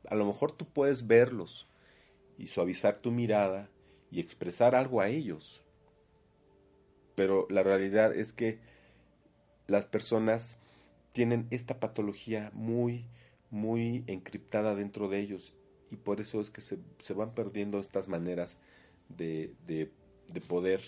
A 0.09 0.15
lo 0.15 0.25
mejor 0.25 0.51
tú 0.51 0.65
puedes 0.65 1.05
verlos 1.05 1.67
y 2.37 2.47
suavizar 2.47 2.99
tu 2.99 3.11
mirada 3.11 3.69
y 4.11 4.19
expresar 4.19 4.73
algo 4.73 5.01
a 5.01 5.07
ellos. 5.07 5.61
Pero 7.15 7.45
la 7.49 7.63
realidad 7.63 8.15
es 8.15 8.33
que 8.33 8.59
las 9.69 9.85
personas 9.85 10.57
tienen 11.11 11.47
esta 11.51 11.79
patología 11.79 12.51
muy, 12.53 13.05
muy 13.49 14.03
encriptada 14.07 14.75
dentro 14.75 15.07
de 15.07 15.19
ellos 15.19 15.53
y 15.91 15.95
por 15.95 16.21
eso 16.21 16.41
es 16.41 16.51
que 16.51 16.61
se, 16.61 16.77
se 16.99 17.13
van 17.13 17.33
perdiendo 17.33 17.79
estas 17.79 18.07
maneras 18.07 18.59
de, 19.09 19.53
de, 19.65 19.91
de 20.27 20.41
poder 20.41 20.81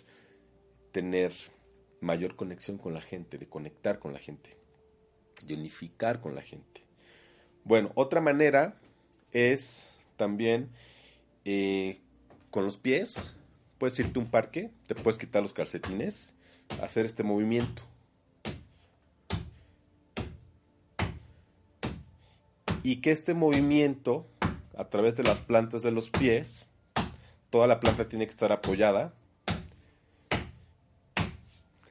tener 0.92 1.34
mayor 2.02 2.36
conexión 2.36 2.78
con 2.78 2.94
la 2.94 3.02
gente, 3.02 3.38
de 3.38 3.48
conectar 3.48 4.00
con 4.00 4.14
la 4.14 4.20
gente, 4.20 4.58
de 5.46 5.56
unificar 5.56 6.20
con 6.22 6.36
la 6.36 6.42
gente. 6.42 6.84
Bueno, 7.64 7.92
otra 7.96 8.22
manera 8.22 8.80
es 9.32 9.88
también 10.18 10.70
eh, 11.46 12.00
con 12.50 12.66
los 12.66 12.78
pies. 12.78 13.36
Puedes 13.78 13.98
irte 14.00 14.20
a 14.20 14.24
un 14.24 14.30
parque, 14.30 14.72
te 14.88 14.96
puedes 14.96 15.20
quitar 15.20 15.42
los 15.42 15.54
calcetines, 15.54 16.36
hacer 16.82 17.06
este 17.06 17.24
movimiento. 17.24 17.84
Y 22.84 22.98
que 22.98 23.12
este 23.12 23.34
movimiento, 23.34 24.28
a 24.78 24.90
través 24.90 25.18
de 25.18 25.24
las 25.24 25.42
plantas 25.42 25.84
de 25.84 25.92
los 25.92 26.10
pies, 26.10 26.70
toda 27.50 27.68
la 27.68 27.80
planta 27.80 28.10
tiene 28.10 28.26
que 28.26 28.32
estar 28.32 28.52
apoyada, 28.52 29.14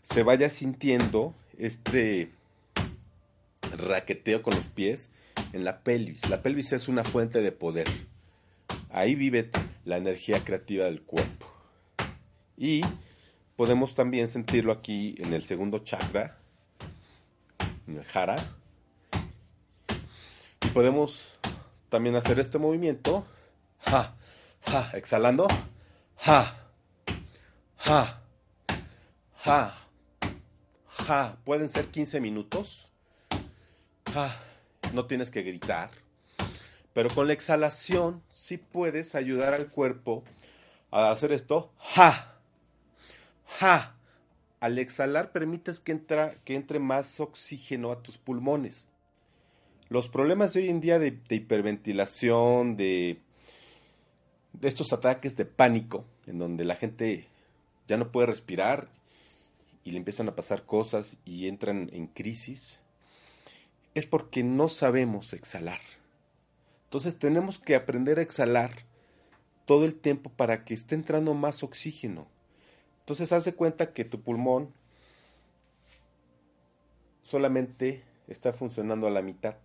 se 0.02 0.24
vaya 0.24 0.50
sintiendo 0.50 1.34
este 1.58 2.32
raqueteo 3.76 4.42
con 4.42 4.54
los 4.54 4.66
pies 4.66 5.10
en 5.52 5.64
la 5.64 5.84
pelvis. 5.84 6.28
La 6.28 6.42
pelvis 6.42 6.72
es 6.72 6.88
una 6.88 7.04
fuente 7.04 7.40
de 7.40 7.52
poder. 7.52 7.88
Ahí 8.90 9.14
vive 9.14 9.50
la 9.84 9.98
energía 9.98 10.44
creativa 10.44 10.86
del 10.86 11.02
cuerpo. 11.02 11.46
Y 12.56 12.80
podemos 13.56 13.94
también 13.94 14.28
sentirlo 14.28 14.72
aquí 14.72 15.14
en 15.18 15.32
el 15.32 15.42
segundo 15.42 15.78
chakra, 15.78 16.38
en 17.86 17.98
el 17.98 18.04
jara. 18.04 18.36
Podemos 20.72 21.36
también 21.88 22.14
hacer 22.14 22.38
este 22.38 22.58
movimiento. 22.58 23.26
Exhalando. 24.92 25.48
Ja. 26.16 26.56
Pueden 31.44 31.68
ser 31.68 31.88
15 31.88 32.20
minutos. 32.20 32.88
No 34.92 35.06
tienes 35.06 35.30
que 35.30 35.42
gritar, 35.42 35.90
pero 36.92 37.10
con 37.10 37.26
la 37.26 37.32
exhalación 37.32 38.22
sí 38.32 38.56
puedes 38.58 39.14
ayudar 39.14 39.54
al 39.54 39.68
cuerpo 39.68 40.24
a 40.90 41.10
hacer 41.10 41.32
esto. 41.32 41.72
Al 44.60 44.78
exhalar 44.78 45.32
permites 45.32 45.80
que, 45.80 45.92
entra, 45.92 46.34
que 46.44 46.54
entre 46.54 46.78
más 46.80 47.18
oxígeno 47.18 47.90
a 47.90 48.02
tus 48.02 48.18
pulmones. 48.18 48.89
Los 49.90 50.08
problemas 50.08 50.52
de 50.52 50.60
hoy 50.60 50.68
en 50.68 50.80
día 50.80 51.00
de, 51.00 51.18
hiperventilación, 51.30 52.76
de, 52.76 53.18
estos 54.62 54.92
ataques 54.92 55.34
de 55.34 55.44
pánico, 55.44 56.04
en 56.28 56.38
donde 56.38 56.64
la 56.64 56.76
gente 56.76 57.26
ya 57.88 57.96
no 57.96 58.12
puede 58.12 58.28
respirar 58.28 58.88
y 59.82 59.90
le 59.90 59.96
empiezan 59.96 60.28
a 60.28 60.36
pasar 60.36 60.64
cosas 60.64 61.18
y 61.24 61.48
entran 61.48 61.90
en 61.92 62.06
crisis, 62.06 62.80
es 63.94 64.06
porque 64.06 64.44
no 64.44 64.68
sabemos 64.68 65.32
exhalar. 65.32 65.80
Entonces 66.84 67.18
tenemos 67.18 67.58
que 67.58 67.74
aprender 67.74 68.20
a 68.20 68.22
exhalar 68.22 68.70
todo 69.66 69.86
el 69.86 69.96
tiempo 69.96 70.30
para 70.30 70.64
que 70.64 70.74
esté 70.74 70.94
entrando 70.94 71.34
más 71.34 71.64
oxígeno. 71.64 72.28
Entonces 73.00 73.32
haz 73.32 73.52
cuenta 73.54 73.92
que 73.92 74.04
tu 74.04 74.22
pulmón 74.22 74.72
solamente 77.24 78.04
está 78.28 78.52
funcionando 78.52 79.08
a 79.08 79.10
la 79.10 79.22
mitad. 79.22 79.56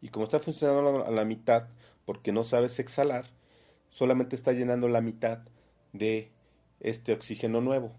Y 0.00 0.08
como 0.08 0.24
está 0.24 0.38
funcionando 0.38 1.04
a 1.04 1.10
la 1.10 1.24
mitad 1.24 1.68
porque 2.04 2.32
no 2.32 2.44
sabes 2.44 2.78
exhalar, 2.78 3.30
solamente 3.90 4.36
está 4.36 4.52
llenando 4.52 4.88
la 4.88 5.00
mitad 5.00 5.40
de 5.92 6.30
este 6.80 7.12
oxígeno 7.12 7.60
nuevo. 7.60 7.92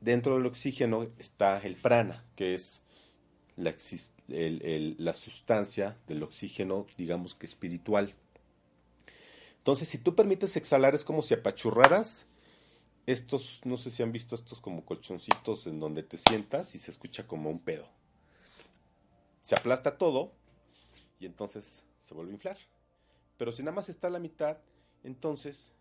Dentro 0.00 0.36
del 0.36 0.46
oxígeno 0.46 1.08
está 1.18 1.58
el 1.58 1.76
prana, 1.76 2.24
que 2.36 2.54
es 2.54 2.82
la, 3.56 5.14
sustancia 5.14 5.96
del 6.06 6.22
oxígeno, 6.22 6.86
digamos 6.96 7.34
que 7.34 7.46
espiritual. 7.46 8.14
Entonces, 9.58 9.88
si 9.88 9.98
tú 9.98 10.14
permites 10.14 10.56
exhalar, 10.56 10.94
es 10.94 11.04
como 11.04 11.22
si 11.22 11.34
apachurraras 11.34 12.26
estos, 13.06 13.60
no 13.64 13.76
sé 13.76 13.90
si 13.90 14.02
han 14.02 14.12
visto 14.12 14.34
estos 14.34 14.60
como 14.60 14.84
colchoncitos 14.84 15.66
en 15.66 15.80
donde 15.80 16.02
te 16.02 16.16
sientas 16.16 16.74
y 16.74 16.78
se 16.78 16.90
escucha 16.90 17.26
como 17.26 17.50
un 17.50 17.58
pedo. 17.58 17.86
Se 19.40 19.54
aplasta 19.54 19.96
todo 19.96 20.32
y 21.20 21.26
entonces 21.26 21.82
se 22.02 22.14
vuelve 22.14 22.32
a 22.32 22.34
inflar. 22.34 22.58
Pero 23.36 23.52
si 23.52 23.62
nada 23.62 23.74
más 23.74 23.88
está 23.88 24.08
a 24.08 24.10
la 24.10 24.18
mitad, 24.18 24.58
entonces 25.04 25.72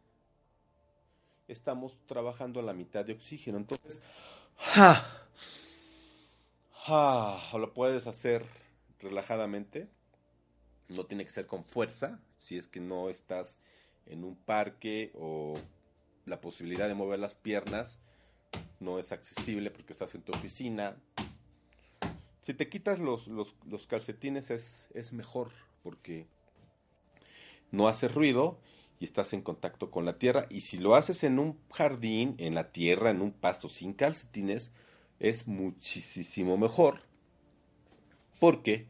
estamos 1.48 1.98
trabajando 2.06 2.60
a 2.60 2.64
la 2.64 2.74
mitad 2.74 3.06
de 3.06 3.14
oxígeno. 3.14 3.58
Entonces, 3.58 4.02
¡ja! 4.58 5.04
O 6.90 7.58
lo 7.58 7.74
puedes 7.74 8.08
hacer 8.08 8.46
relajadamente. 9.00 9.90
No 10.88 11.06
tiene 11.06 11.26
que 11.26 11.32
ser 11.32 11.48
con 11.48 11.66
fuerza. 11.66 12.20
Si 12.40 12.58
es 12.58 12.68
que 12.68 12.80
no 12.80 13.10
estás 13.10 13.60
en 14.06 14.24
un 14.24 14.36
parque 14.36 15.12
o 15.16 15.56
la 16.26 16.40
posibilidad 16.40 16.88
de 16.88 16.94
mover 16.94 17.20
las 17.20 17.36
piernas 17.36 18.00
no 18.80 19.00
es 19.00 19.12
accesible 19.12 19.72
porque 19.72 19.94
estás 19.94 20.14
en 20.16 20.22
tu 20.22 20.32
oficina. 20.32 20.96
Si 22.48 22.54
te 22.54 22.70
quitas 22.70 23.00
los, 23.00 23.28
los, 23.28 23.88
calcetines 23.88 24.52
es, 24.52 24.88
es 24.94 25.12
mejor 25.12 25.52
porque 25.84 26.28
no 27.72 27.90
hace 27.90 28.08
ruido 28.08 28.58
y 29.02 29.04
estás 29.04 29.34
en 29.34 29.42
contacto 29.42 29.92
con 29.92 30.06
la 30.06 30.18
tierra. 30.18 30.48
Y 30.50 30.62
si 30.62 30.78
lo 30.78 30.96
haces 30.96 31.26
en 31.26 31.40
un 31.40 31.60
jardín, 31.74 32.36
en 32.38 32.56
la 32.56 32.72
tierra, 32.72 33.10
en 33.10 33.22
un 33.22 33.34
pasto 33.34 33.68
sin 33.68 33.92
calcetines, 33.92 34.72
es 35.20 35.46
muchísimo 35.46 36.58
mejor. 36.58 37.02
Porque 38.40 38.88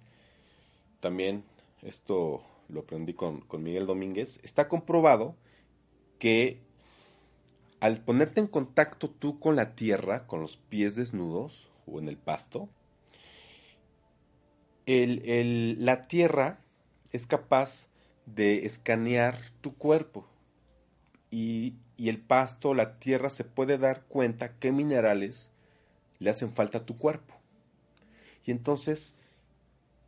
también 1.00 1.43
esto 1.82 2.43
lo 2.70 2.82
aprendí 2.82 3.15
con, 3.15 3.43
Miguel 3.58 3.88
Domínguez, 3.88 4.39
está 4.43 4.70
comprobado 4.70 5.36
que 6.20 6.62
al 7.80 8.04
ponerte 8.04 8.39
en 8.39 8.46
contacto 8.50 9.10
tú 9.10 9.39
con 9.39 9.56
la 9.56 9.74
tierra, 9.74 10.28
con 10.28 10.41
los 10.41 10.58
pies 10.58 10.96
desnudos 10.96 11.72
o 11.88 11.98
en 11.98 12.08
el 12.08 12.17
pasto, 12.17 12.70
la 14.88 16.02
tierra 16.04 16.60
es 17.12 17.28
capaz 17.28 17.88
de 18.26 18.65
escanear 18.65 19.38
tu 19.62 19.76
cuerpo 19.76 20.26
y, 21.30 21.76
y, 21.97 22.10
el 22.10 22.19
pasto, 22.21 22.73
la 22.73 22.97
tierra 23.00 23.30
se 23.30 23.43
puede 23.43 23.78
dar 23.78 24.04
cuenta 24.04 24.54
qué 24.60 24.71
minerales 24.71 25.52
le 26.19 26.30
hacen 26.30 26.52
falta 26.54 26.80
a 26.80 26.86
tu 26.86 26.97
cuerpo. 26.97 27.36
Y 28.45 28.52
entonces 28.52 29.15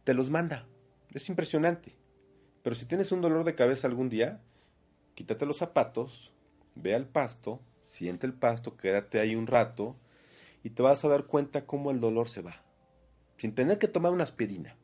te 0.06 0.13
los 0.13 0.30
manda. 0.30 0.65
Es 1.13 1.28
impresionante. 1.28 1.96
Pero 2.63 2.76
si 2.76 2.86
tienes 2.86 3.12
un 3.12 3.22
dolor 3.22 3.44
de 3.44 3.56
cabeza 3.56 3.88
algún 3.88 4.10
día, 4.10 4.42
quítate 5.15 5.46
los 5.46 5.58
zapatos, 5.58 6.34
ve 6.76 6.96
al 6.96 7.06
pasto, 7.06 7.60
siente 7.88 8.28
el 8.28 8.34
pasto, 8.34 8.78
quédate 8.78 9.20
ahí 9.20 9.36
un 9.36 9.48
rato 9.48 9.96
y 10.63 10.70
te 10.70 10.82
vas 10.82 11.04
a 11.04 11.10
dar 11.10 11.26
cuenta 11.26 11.65
cómo 11.65 11.92
el 11.92 12.00
dolor 12.00 12.30
se 12.30 12.42
va. 12.42 12.68
Sin 13.39 13.56
tener 13.56 13.80
que 13.80 13.88
tomar 13.88 14.12
una 14.12 14.25
aspirina. 14.25 14.75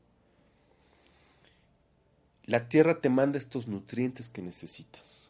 La 2.46 2.70
tierra 2.70 3.02
te 3.02 3.10
manda 3.10 3.38
estos 3.38 3.68
nutrientes 3.68 4.30
que 4.30 4.42
necesitas. 4.42 5.30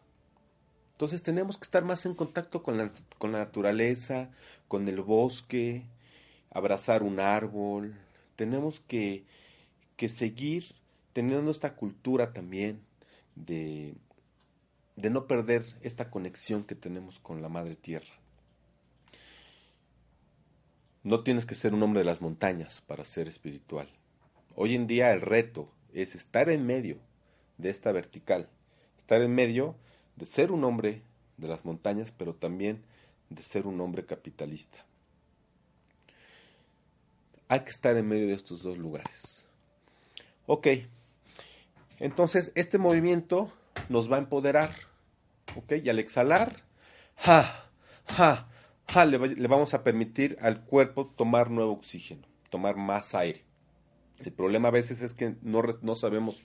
Entonces 0.91 1.23
tenemos 1.23 1.57
que 1.57 1.63
estar 1.63 1.83
más 1.83 2.05
en 2.05 2.13
contacto 2.13 2.61
con 2.61 2.77
la, 2.77 2.91
con 3.17 3.31
la 3.31 3.39
naturaleza, 3.39 4.29
con 4.67 4.88
el 4.88 5.01
bosque, 5.01 5.83
abrazar 6.51 7.01
un 7.01 7.19
árbol. 7.19 7.95
Tenemos 8.35 8.79
que, 8.81 9.25
que 9.97 10.07
seguir 10.07 10.75
teniendo 11.13 11.49
esta 11.49 11.75
cultura 11.75 12.31
también 12.31 12.79
de, 13.35 13.95
de 14.95 15.09
no 15.09 15.25
perder 15.25 15.65
esta 15.81 16.11
conexión 16.11 16.63
que 16.63 16.75
tenemos 16.75 17.19
con 17.19 17.41
la 17.41 17.49
Madre 17.49 17.75
Tierra. 17.75 18.13
No 21.05 21.19
tienes 21.19 21.45
que 21.45 21.53
ser 21.53 21.75
un 21.75 21.83
hombre 21.83 21.99
de 21.99 22.05
las 22.05 22.19
montañas 22.19 22.81
para 22.81 23.05
ser 23.05 23.27
espiritual. 23.27 23.87
Hoy 24.55 24.73
en 24.73 24.87
día 24.87 25.11
el 25.11 25.21
reto 25.21 25.69
es 25.93 26.15
estar 26.15 26.49
en 26.49 26.65
medio 26.65 26.97
de 27.59 27.69
esta 27.69 27.91
vertical, 27.91 28.49
estar 28.97 29.21
en 29.21 29.35
medio 29.35 29.75
de 30.15 30.25
ser 30.25 30.51
un 30.51 30.63
hombre 30.63 31.03
de 31.37 31.47
las 31.47 31.63
montañas, 31.63 32.11
pero 32.11 32.33
también 32.33 32.81
de 33.29 33.43
ser 33.43 33.67
un 33.67 33.79
hombre 33.81 34.07
capitalista. 34.07 34.83
Hay 37.49 37.59
que 37.59 37.69
estar 37.69 37.95
en 37.97 38.07
medio 38.07 38.25
de 38.25 38.33
estos 38.33 38.63
dos 38.63 38.79
lugares. 38.79 39.45
Ok, 40.47 40.69
entonces 41.99 42.51
este 42.55 42.79
movimiento 42.79 43.51
nos 43.89 44.11
va 44.11 44.15
a 44.15 44.21
empoderar. 44.21 44.73
Ok, 45.55 45.73
y 45.83 45.87
al 45.87 45.99
exhalar, 45.99 46.63
ja, 47.15 47.69
ja, 48.07 48.49
le, 48.93 49.48
vamos 49.48 49.74
a 49.74 49.84
permitir 49.84 50.38
al 50.41 50.63
cuerpo 50.63 51.08
tomar 51.08 51.50
nuevo 51.50 51.74
oxígeno, 51.74 52.28
tomar 52.50 52.78
más 52.78 53.15
aire. 53.15 53.43
El 54.19 54.32
problema 54.32 54.69
a 54.69 54.71
veces 54.71 55.02
es 55.02 55.13
que 55.13 55.36
no, 55.41 55.95
sabemos 55.95 56.43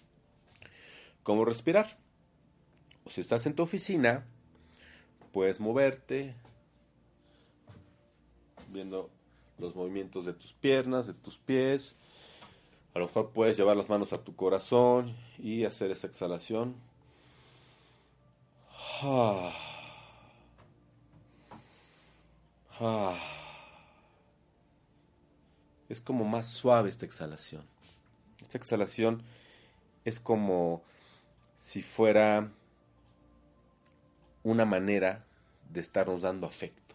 cómo 1.22 1.44
respirar. 1.44 1.98
Si 3.06 3.20
estás 3.20 3.46
en 3.46 3.54
tu 3.54 3.62
oficina, 3.62 4.26
puedes 5.32 5.60
moverte, 5.60 6.34
viendo 8.68 9.10
los 9.58 9.76
movimientos 9.76 10.26
de 10.26 10.32
tus 10.32 10.52
piernas, 10.52 11.06
de 11.06 11.14
tus 11.14 11.38
pies. 11.38 11.96
A 12.94 12.98
lo 12.98 13.06
mejor 13.06 13.30
puedes 13.30 13.56
llevar 13.56 13.76
las 13.76 13.88
manos 13.88 14.12
a 14.12 14.24
tu 14.24 14.34
corazón 14.34 15.14
y 15.38 15.64
hacer 15.64 15.92
esa 15.92 16.08
exhalación. 16.08 16.74
Ah. 19.02 19.79
Ah. 22.80 23.18
Es 25.90 26.00
como 26.00 26.24
más 26.24 26.46
suave 26.46 26.88
esta 26.88 27.04
exhalación. 27.04 27.62
Esta 28.40 28.56
exhalación 28.56 29.22
es 30.04 30.18
como 30.18 30.82
si 31.58 31.82
fuera 31.82 32.50
una 34.42 34.64
manera 34.64 35.26
de 35.68 35.80
estarnos 35.80 36.22
dando 36.22 36.46
afecto. 36.46 36.94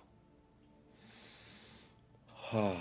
Ah. 2.52 2.74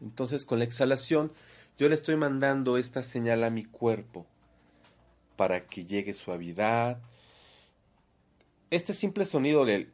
Entonces 0.00 0.44
con 0.44 0.58
la 0.58 0.64
exhalación 0.64 1.32
yo 1.78 1.88
le 1.88 1.96
estoy 1.96 2.14
mandando 2.14 2.78
esta 2.78 3.02
señal 3.02 3.42
a 3.42 3.50
mi 3.50 3.64
cuerpo 3.64 4.26
para 5.36 5.66
que 5.66 5.84
llegue 5.84 6.14
suavidad. 6.14 7.00
Este 8.70 8.94
simple 8.94 9.24
sonido 9.24 9.64
del 9.64 9.92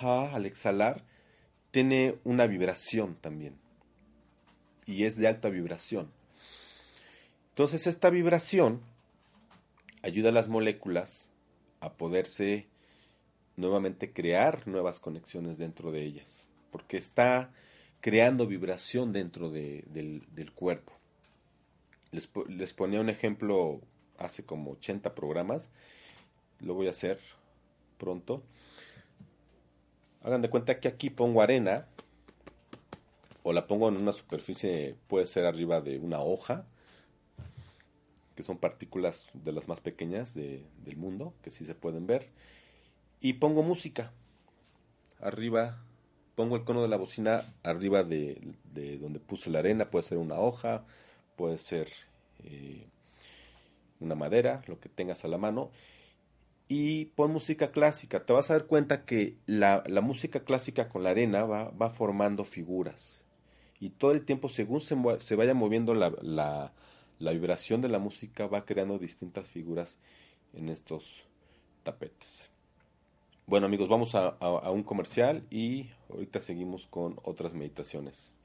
al 0.00 0.46
exhalar 0.46 1.04
tiene 1.70 2.18
una 2.24 2.46
vibración 2.46 3.16
también. 3.20 3.56
Y 4.86 5.04
es 5.04 5.16
de 5.16 5.28
alta 5.28 5.48
vibración. 5.48 6.10
Entonces 7.50 7.86
esta 7.86 8.10
vibración 8.10 8.80
ayuda 10.02 10.30
a 10.30 10.32
las 10.32 10.48
moléculas 10.48 11.28
a 11.80 11.92
poderse 11.92 12.66
nuevamente 13.56 14.12
crear 14.12 14.66
nuevas 14.66 15.00
conexiones 15.00 15.58
dentro 15.58 15.92
de 15.92 16.04
ellas. 16.04 16.48
Porque 16.70 16.96
está 16.96 17.52
creando 18.00 18.46
vibración 18.46 19.12
dentro 19.12 19.50
del, 19.50 20.52
cuerpo. 20.54 20.92
Les, 22.12 22.30
les 22.48 22.72
ponía 22.74 23.00
un 23.00 23.10
ejemplo 23.10 23.80
hace 24.18 24.44
como 24.44 24.72
80 24.72 25.14
programas. 25.14 25.70
Lo 26.60 26.74
voy 26.74 26.86
a 26.86 26.90
hacer 26.90 27.18
pronto. 27.98 28.42
Hagan 30.22 30.42
de 30.42 30.50
cuenta 30.50 30.80
que 30.80 30.88
aquí 30.88 31.10
pongo 31.10 31.42
arena 31.42 31.86
o 33.42 33.52
la 33.52 33.66
pongo 33.66 33.88
en 33.88 33.96
una 33.96 34.12
superficie, 34.12 34.96
puede 35.08 35.26
ser 35.26 35.46
arriba 35.46 35.80
de 35.80 35.98
una 35.98 36.20
hoja, 36.20 36.66
que 38.34 38.42
son 38.42 38.58
partículas 38.58 39.30
de 39.32 39.52
las 39.52 39.68
más 39.68 39.80
pequeñas 39.80 40.34
del 40.34 40.96
mundo, 40.96 41.34
que 41.42 41.50
sí 41.50 41.64
se 41.64 41.74
pueden 41.74 42.06
ver, 42.06 42.28
y 43.20 43.34
pongo 43.34 43.62
música 43.62 44.12
arriba, 45.20 45.82
pongo 46.34 46.56
el 46.56 46.64
cono 46.64 46.82
de 46.82 46.88
la 46.88 46.96
bocina 46.96 47.42
arriba 47.62 48.02
de, 48.02 48.54
donde 49.00 49.20
puse 49.20 49.50
la 49.50 49.60
arena, 49.60 49.90
puede 49.90 50.06
ser 50.06 50.18
una 50.18 50.38
hoja, 50.38 50.84
puede 51.36 51.58
ser 51.58 51.88
eh, 52.44 52.86
una 54.00 54.14
madera, 54.14 54.62
lo 54.66 54.80
que 54.80 54.88
tengas 54.88 55.24
a 55.24 55.28
la 55.28 55.38
mano, 55.38 55.70
y 56.72 57.06
pon 57.06 57.32
música 57.32 57.72
clásica. 57.72 58.24
Te 58.24 58.32
vas 58.32 58.48
a 58.48 58.52
dar 58.52 58.66
cuenta 58.66 59.04
que 59.04 59.36
la, 59.44 59.82
música 60.02 60.44
clásica 60.44 60.88
con 60.88 61.02
la 61.02 61.10
arena 61.10 61.44
va, 61.44 61.70
va, 61.70 61.90
formando 61.90 62.44
figuras. 62.44 63.24
Y 63.80 63.90
todo 63.90 64.12
el 64.12 64.24
tiempo, 64.24 64.48
según 64.48 64.80
se, 64.80 64.96
se 65.18 65.34
vaya 65.34 65.52
moviendo 65.52 65.94
la, 65.94 66.14
la, 66.22 66.72
la, 67.18 67.32
vibración 67.32 67.80
de 67.80 67.88
la 67.88 67.98
música, 67.98 68.46
va 68.46 68.64
creando 68.66 69.00
distintas 69.00 69.50
figuras 69.50 69.98
en 70.52 70.68
estos 70.68 71.24
tapetes. 71.82 72.52
Bueno 73.46 73.66
amigos, 73.66 73.88
vamos 73.88 74.14
a, 74.14 74.28
a 74.28 74.70
un 74.70 74.84
comercial 74.84 75.44
y 75.50 75.90
ahorita 76.08 76.40
seguimos 76.40 76.86
con 76.86 77.18
otras 77.24 77.52
meditaciones. 77.52 78.36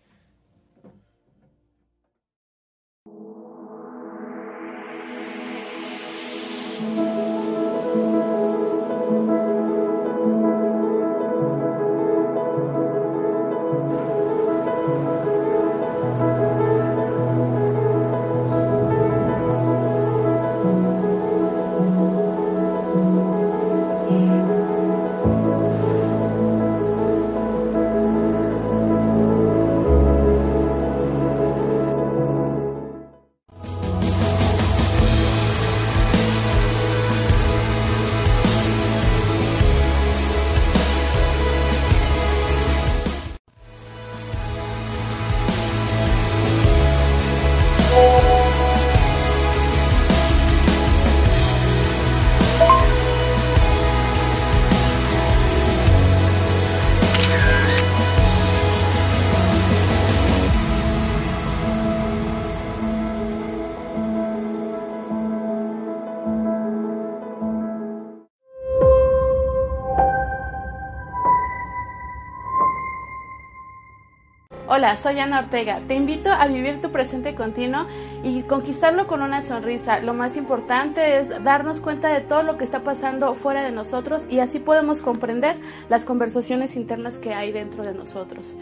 Hola, 74.76 74.98
soy 74.98 75.18
Ana 75.20 75.40
Ortega. 75.40 75.80
Te 75.88 75.96
invito 75.96 76.30
a 76.30 76.48
vivir 76.48 76.82
tu 76.82 76.92
presente 76.92 77.34
continuo 77.34 77.88
y 78.26 78.42
conquistarlo 78.42 79.08
con 79.08 79.22
una 79.22 79.42
sonrisa. 79.42 80.02
Lo 80.02 80.14
más 80.14 80.36
importante 80.36 81.18
es 81.18 81.30
darnos 81.46 81.80
cuenta 81.80 82.10
de 82.10 82.20
todo 82.20 82.44
lo 82.44 82.58
que 82.58 82.66
está 82.66 82.82
pasando 82.82 83.36
fuera 83.36 83.64
de 83.64 83.72
nosotros 83.72 84.24
y 84.30 84.40
así 84.40 84.60
podemos 84.60 85.02
comprender 85.02 85.56
las 85.88 86.04
conversaciones 86.04 86.76
internas 86.76 87.18
que 87.18 87.34
hay 87.34 87.54
dentro 87.54 87.86
de 87.86 87.94
nosotros. 87.94 88.54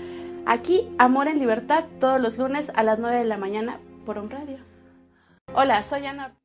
Aquí, 0.46 0.88
Amor 1.00 1.28
en 1.28 1.40
Libertad, 1.40 1.86
todos 2.00 2.22
los 2.22 2.38
lunes 2.38 2.72
a 2.76 2.84
las 2.84 3.00
9 3.00 3.18
de 3.18 3.26
la 3.26 3.38
mañana 3.38 3.80
por 4.06 4.20
un 4.20 4.30
radio. 4.30 4.60
Hola, 5.56 5.82
soy 5.82 6.06
Ana 6.06 6.26
Ortega. 6.26 6.43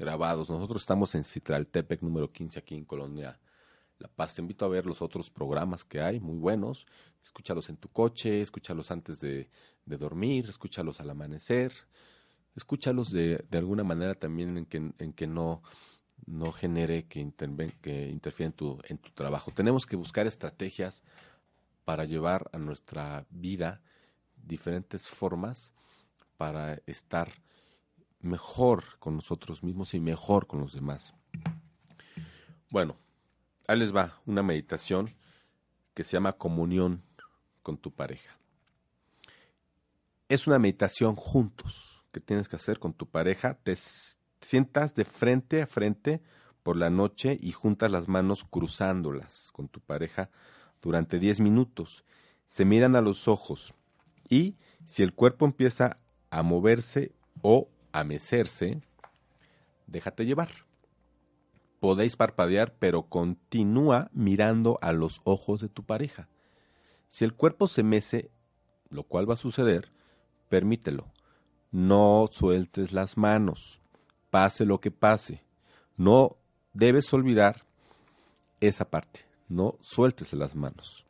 grabados. 0.00 0.50
Nosotros 0.50 0.82
estamos 0.82 1.14
en 1.14 1.22
Citraltepec 1.22 2.02
número 2.02 2.32
15 2.32 2.58
aquí 2.58 2.74
en 2.74 2.84
Colonia 2.84 3.38
La 4.00 4.08
Paz. 4.08 4.34
Te 4.34 4.42
invito 4.42 4.64
a 4.64 4.68
ver 4.68 4.84
los 4.84 5.00
otros 5.00 5.30
programas 5.30 5.84
que 5.84 6.00
hay, 6.00 6.18
muy 6.18 6.38
buenos. 6.38 6.88
Escúchalos 7.22 7.68
en 7.68 7.76
tu 7.76 7.88
coche, 7.88 8.42
escúchalos 8.42 8.90
antes 8.90 9.20
de, 9.20 9.48
dormir, 9.86 10.48
escúchalos 10.48 10.98
al 10.98 11.10
amanecer. 11.10 11.72
Escúchalos 12.56 13.12
de, 13.12 13.44
de 13.48 13.58
alguna 13.58 13.84
manera 13.84 14.16
también 14.16 14.58
en 14.58 14.66
que, 14.66 14.92
en 14.98 15.12
que 15.12 15.28
no 15.28 15.62
no 16.26 16.52
genere 16.52 17.06
que, 17.06 17.20
interfiera 17.20 18.46
en 18.48 18.52
tu, 18.52 18.78
en 18.84 18.98
tu 18.98 19.10
trabajo. 19.10 19.50
Tenemos 19.50 19.86
que 19.86 19.96
buscar 19.96 20.26
estrategias 20.26 21.02
para 21.84 22.04
llevar 22.04 22.48
a 22.52 22.58
nuestra 22.58 23.26
vida 23.30 23.80
diferentes 24.36 25.08
formas 25.08 25.72
para 26.36 26.80
estar 26.86 27.32
mejor 28.20 28.98
con 28.98 29.16
nosotros 29.16 29.62
mismos 29.62 29.94
y 29.94 30.00
mejor 30.00 30.46
con 30.46 30.60
los 30.60 30.74
demás. 30.74 31.14
Bueno, 32.70 32.96
ahí 33.66 33.78
les 33.78 33.94
va 33.94 34.20
una 34.26 34.42
meditación 34.42 35.14
que 35.94 36.04
se 36.04 36.12
llama 36.12 36.32
comunión 36.32 37.02
con 37.62 37.76
tu 37.76 37.92
pareja. 37.92 38.38
Es 40.28 40.46
una 40.46 40.58
meditación 40.58 41.14
juntos 41.14 42.04
que 42.12 42.20
tienes 42.20 42.48
que 42.48 42.56
hacer 42.56 42.78
con 42.78 42.94
tu 42.94 43.06
pareja. 43.06 43.54
Te, 43.62 43.76
sientas 44.42 44.94
de 44.94 45.04
frente 45.04 45.62
a 45.62 45.66
frente 45.66 46.20
por 46.62 46.76
la 46.76 46.90
noche 46.90 47.38
y 47.40 47.52
juntas 47.52 47.90
las 47.90 48.08
manos 48.08 48.44
cruzándolas 48.44 49.50
con 49.52 49.68
tu 49.68 49.80
pareja 49.80 50.30
durante 50.80 51.18
10 51.18 51.40
minutos. 51.40 52.04
Se 52.46 52.64
miran 52.64 52.96
a 52.96 53.00
los 53.00 53.28
ojos 53.28 53.74
Y 54.28 54.56
si 54.84 55.02
el 55.02 55.14
cuerpo 55.14 55.44
empieza 55.44 55.98
a 56.30 56.42
moverse 56.42 57.12
o 57.42 57.68
a 57.92 58.04
mecerse, 58.04 58.80
déjate 59.86 60.24
llevar. 60.24 60.50
Podéis 61.80 62.16
parpadear, 62.16 62.74
pero 62.78 63.08
continúa 63.08 64.10
mirando 64.12 64.78
a 64.82 64.92
los 64.92 65.20
ojos 65.24 65.60
de 65.60 65.68
tu 65.68 65.84
pareja. 65.84 66.28
Si 67.08 67.24
el 67.24 67.34
cuerpo 67.34 67.66
se 67.66 67.82
mece, 67.82 68.30
lo 68.88 69.02
cual 69.02 69.28
va 69.28 69.34
a 69.34 69.36
suceder, 69.36 69.92
permítelo. 70.48 71.12
No 71.70 72.26
sueltes 72.30 72.92
las 72.92 73.16
manos, 73.16 73.81
pase 74.32 74.64
lo 74.64 74.80
que 74.80 74.90
pase. 74.90 75.42
No 75.98 76.38
debes 76.72 77.12
olvidar 77.12 77.66
esa 78.62 78.88
parte, 78.88 79.20
no 79.50 79.76
sueltes 79.82 80.32
las 80.32 80.56
manos. 80.56 81.04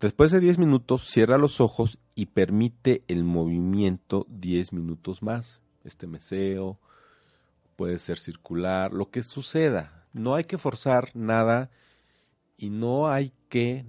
Después 0.00 0.32
de 0.32 0.40
10 0.40 0.58
minutos, 0.58 1.06
cierra 1.06 1.38
los 1.38 1.60
ojos 1.60 1.98
y 2.16 2.26
permite 2.26 3.04
el 3.06 3.22
movimiento 3.22 4.26
10 4.28 4.72
minutos 4.72 5.22
más. 5.22 5.62
Este 5.84 6.08
meseo 6.08 6.80
puede 7.76 8.00
ser 8.00 8.18
circular, 8.18 8.92
lo 8.92 9.08
que 9.08 9.22
suceda. 9.22 10.04
No 10.12 10.34
hay 10.34 10.44
que 10.44 10.58
forzar 10.58 11.12
nada 11.14 11.70
y 12.58 12.70
no 12.70 13.06
hay 13.06 13.32
que 13.48 13.86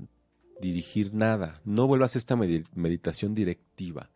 dirigir 0.62 1.12
nada. 1.12 1.60
No 1.66 1.88
vuelvas 1.88 2.16
a 2.16 2.20
esta 2.20 2.36
meditación 2.36 3.34
directiva. 3.34 4.12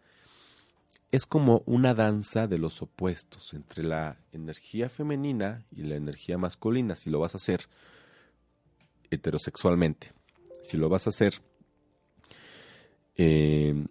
Es 1.12 1.26
como 1.26 1.62
una 1.66 1.94
danza 1.94 2.48
de 2.48 2.58
los 2.58 2.82
opuestos 2.82 3.54
entre 3.54 3.84
la 3.84 4.18
energía 4.32 4.88
femenina 4.88 5.66
y 5.70 5.84
la 5.84 5.96
energía 5.96 6.38
masculina, 6.38 6.96
si 6.96 7.10
lo 7.10 7.20
vas 7.20 7.36
a 7.36 7.38
hacer 7.38 7.68
heterosexualmente. 9.10 10.14
Si 10.64 10.78
lo 10.78 10.88
vas 10.88 11.08
a 11.08 11.10
hacer 11.10 11.34
eh, 13.18 13.86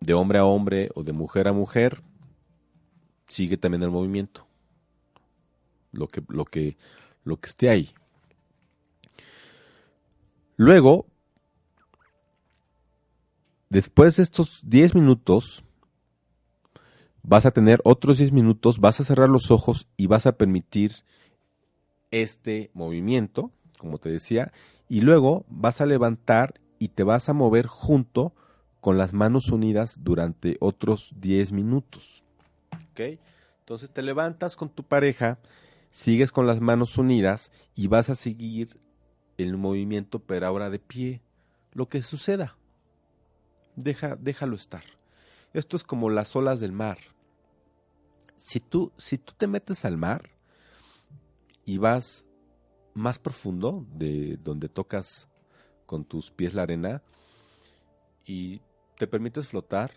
de 0.00 0.14
hombre 0.14 0.38
a 0.38 0.44
hombre 0.44 0.90
o 0.94 1.02
de 1.02 1.12
mujer 1.12 1.48
a 1.48 1.52
mujer, 1.52 2.02
sigue 3.26 3.56
también 3.56 3.82
el 3.82 3.90
movimiento. 3.90 4.46
Lo 5.92 6.08
que, 6.08 6.22
lo 6.28 6.44
que, 6.44 6.76
lo 7.24 7.38
que 7.38 7.48
esté 7.48 7.70
ahí. 7.70 7.94
Luego, 10.56 11.06
después 13.70 14.16
de 14.16 14.22
estos 14.22 14.60
10 14.64 14.94
minutos, 14.94 15.64
vas 17.22 17.46
a 17.46 17.50
tener 17.50 17.80
otros 17.84 18.18
10 18.18 18.32
minutos, 18.32 18.78
vas 18.78 19.00
a 19.00 19.04
cerrar 19.04 19.28
los 19.28 19.50
ojos 19.50 19.88
y 19.96 20.06
vas 20.06 20.26
a 20.26 20.36
permitir 20.36 21.04
este 22.10 22.70
movimiento, 22.74 23.50
como 23.78 23.98
te 23.98 24.10
decía, 24.10 24.52
y 24.88 25.00
luego 25.00 25.44
vas 25.48 25.80
a 25.80 25.86
levantar 25.86 26.60
y 26.78 26.88
te 26.88 27.02
vas 27.02 27.28
a 27.28 27.32
mover 27.32 27.66
junto 27.66 28.34
con 28.80 28.98
las 28.98 29.12
manos 29.12 29.48
unidas 29.48 29.98
durante 30.00 30.56
otros 30.60 31.12
10 31.16 31.52
minutos. 31.52 32.24
Entonces 33.60 33.90
te 33.90 34.02
levantas 34.02 34.56
con 34.56 34.68
tu 34.68 34.82
pareja, 34.82 35.38
sigues 35.92 36.32
con 36.32 36.46
las 36.46 36.60
manos 36.60 36.98
unidas 36.98 37.50
y 37.74 37.86
vas 37.86 38.10
a 38.10 38.16
seguir 38.16 38.76
el 39.38 39.56
movimiento, 39.56 40.18
pero 40.18 40.46
ahora 40.46 40.68
de 40.68 40.78
pie. 40.78 41.22
Lo 41.72 41.88
que 41.88 42.02
suceda, 42.02 42.56
deja, 43.76 44.16
déjalo 44.16 44.56
estar. 44.56 44.84
Esto 45.54 45.76
es 45.76 45.84
como 45.84 46.10
las 46.10 46.34
olas 46.36 46.60
del 46.60 46.72
mar. 46.72 46.98
Si 48.42 48.60
tú, 48.60 48.92
si 48.96 49.18
tú 49.18 49.32
te 49.36 49.46
metes 49.46 49.84
al 49.84 49.96
mar 49.96 50.30
y 51.64 51.78
vas 51.78 52.24
más 52.94 53.18
profundo 53.18 53.86
de 53.94 54.36
donde 54.42 54.68
tocas 54.68 55.28
con 55.86 56.04
tus 56.04 56.30
pies 56.30 56.54
la 56.54 56.62
arena 56.62 57.02
y 58.26 58.60
te 58.98 59.06
permites 59.06 59.48
flotar, 59.48 59.92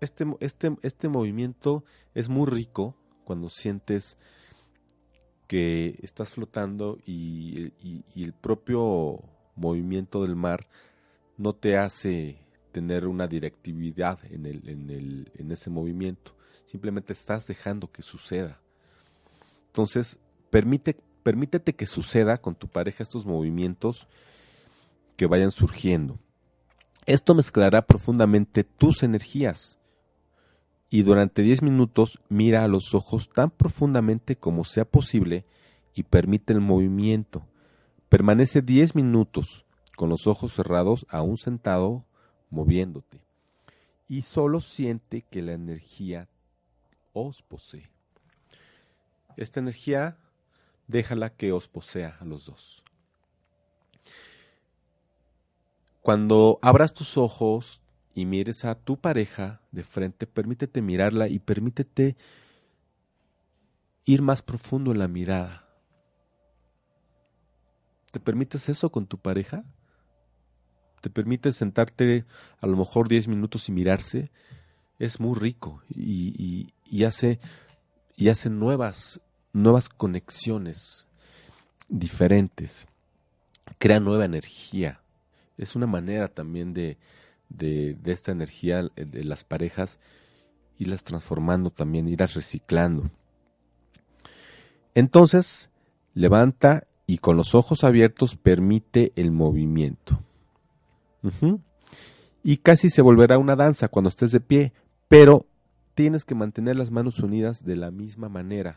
este, 0.00 0.26
este, 0.40 0.76
este 0.82 1.08
movimiento 1.08 1.84
es 2.14 2.28
muy 2.28 2.46
rico 2.46 2.94
cuando 3.24 3.48
sientes 3.48 4.16
que 5.46 5.98
estás 6.02 6.30
flotando 6.30 6.98
y, 7.06 7.72
el 8.14 8.32
propio 8.32 9.20
movimiento 9.54 10.22
del 10.22 10.36
mar 10.36 10.68
no 11.36 11.54
te 11.54 11.76
hace 11.76 12.38
tener 12.72 13.06
una 13.06 13.26
directividad 13.26 14.18
en, 14.30 14.46
el, 14.46 14.68
en, 14.68 14.90
el, 14.90 15.32
en 15.34 15.52
ese 15.52 15.70
movimiento. 15.70 16.35
Simplemente 16.66 17.12
estás 17.12 17.46
dejando 17.46 17.90
que 17.90 18.02
suceda. 18.02 18.60
Entonces, 19.68 20.18
permite, 20.50 20.96
permítete 21.22 21.74
que 21.74 21.86
suceda 21.86 22.38
con 22.38 22.54
tu 22.54 22.68
pareja 22.68 23.02
estos 23.02 23.24
movimientos 23.24 24.08
que 25.16 25.26
vayan 25.26 25.50
surgiendo. 25.50 26.18
Esto 27.06 27.34
mezclará 27.34 27.86
profundamente 27.86 28.64
tus 28.64 29.02
energías 29.02 29.78
y 30.90 31.02
durante 31.02 31.42
10 31.42 31.62
minutos 31.62 32.20
mira 32.28 32.64
a 32.64 32.68
los 32.68 32.94
ojos 32.94 33.28
tan 33.28 33.50
profundamente 33.50 34.36
como 34.36 34.64
sea 34.64 34.84
posible 34.84 35.44
y 35.94 36.02
permite 36.02 36.52
el 36.52 36.60
movimiento. 36.60 37.46
Permanece 38.08 38.60
10 38.60 38.94
minutos 38.94 39.64
con 39.96 40.08
los 40.08 40.26
ojos 40.26 40.52
cerrados 40.52 41.06
aún 41.08 41.36
sentado 41.36 42.04
moviéndote 42.50 43.20
y 44.08 44.22
solo 44.22 44.60
siente 44.60 45.22
que 45.22 45.42
la 45.42 45.52
energía 45.52 46.28
os 47.18 47.42
posee. 47.42 47.88
Esta 49.36 49.60
energía 49.60 50.18
déjala 50.86 51.30
que 51.30 51.52
os 51.52 51.68
posea 51.68 52.16
a 52.20 52.24
los 52.24 52.46
dos. 52.46 52.84
Cuando 56.02 56.58
abras 56.62 56.94
tus 56.94 57.16
ojos 57.16 57.80
y 58.14 58.26
mires 58.26 58.64
a 58.64 58.76
tu 58.76 59.00
pareja 59.00 59.60
de 59.72 59.82
frente, 59.82 60.26
permítete 60.26 60.80
mirarla 60.80 61.28
y 61.28 61.38
permítete 61.38 62.16
ir 64.04 64.22
más 64.22 64.42
profundo 64.42 64.92
en 64.92 65.00
la 65.00 65.08
mirada. 65.08 65.66
¿Te 68.12 68.20
permites 68.20 68.68
eso 68.68 68.90
con 68.90 69.06
tu 69.06 69.18
pareja? 69.18 69.64
¿Te 71.00 71.10
permites 71.10 71.56
sentarte 71.56 72.24
a 72.60 72.66
lo 72.66 72.76
mejor 72.76 73.08
10 73.08 73.28
minutos 73.28 73.68
y 73.68 73.72
mirarse? 73.72 74.30
Es 74.98 75.20
muy 75.20 75.38
rico 75.38 75.82
y, 75.88 76.72
hace, 77.04 77.40
y 78.16 78.28
hace 78.28 78.50
nuevas, 78.50 79.20
nuevas 79.52 79.88
conexiones 79.88 81.06
diferentes. 81.88 82.86
Crea 83.78 84.00
nueva 84.00 84.24
energía 84.24 85.00
es 85.58 85.74
una 85.74 85.86
manera 85.86 86.28
también 86.28 86.74
de, 86.74 86.98
de, 87.48 87.96
esta 88.06 88.32
energía 88.32 88.88
de 88.94 89.24
las 89.24 89.44
parejas 89.44 89.98
irlas 90.78 91.04
transformando 91.04 91.70
también, 91.70 92.08
irlas 92.08 92.34
reciclando. 92.34 93.10
Entonces, 94.94 95.70
levanta 96.14 96.86
y 97.06 97.18
con 97.18 97.36
los 97.36 97.54
ojos 97.54 97.84
abiertos 97.84 98.36
permite 98.36 99.12
el 99.16 99.30
movimiento. 99.30 100.20
Y 102.42 102.58
casi 102.58 102.90
se 102.90 103.02
volverá 103.02 103.38
una 103.38 103.56
danza 103.56 103.88
cuando 103.88 104.08
estés 104.08 104.32
de 104.32 104.40
pie, 104.40 104.72
pero 105.08 105.46
tienes 105.96 106.26
que 106.26 106.34
mantener 106.34 106.76
las 106.76 106.90
manos 106.90 107.20
unidas 107.20 107.64
de 107.64 107.74
la 107.74 107.90
misma 107.90 108.28
manera. 108.28 108.76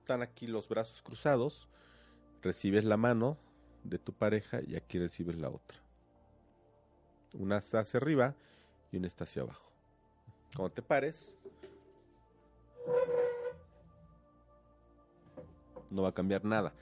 Están 0.00 0.22
aquí 0.22 0.46
los 0.46 0.66
brazos 0.66 1.02
cruzados 1.02 1.68
recibes 2.42 2.86
la 2.86 2.96
mano 2.96 3.36
de 3.84 3.98
tu 3.98 4.14
pareja 4.14 4.60
y 4.66 4.76
aquí 4.76 4.98
recibes 4.98 5.36
la 5.36 5.50
otra. 5.50 5.78
Una 7.34 7.58
está 7.58 7.80
hacia 7.80 7.98
arriba 7.98 8.34
y 8.90 8.96
una 8.96 9.06
está 9.06 9.24
hacia 9.24 9.42
abajo. 9.42 9.70
Cuando 10.56 10.72
te 10.72 10.80
pares, 10.80 11.36
no 15.90 16.00
va 16.00 16.08
a 16.08 16.14
cambiar 16.14 16.46
nada. 16.46 16.72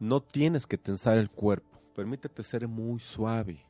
No 0.00 0.20
tienes 0.20 0.66
que 0.66 0.76
tensar 0.76 1.18
el 1.18 1.30
cuerpo. 1.30 1.78
Permítete 1.94 2.42
ser 2.42 2.66
muy 2.66 2.98
suave. 2.98 3.64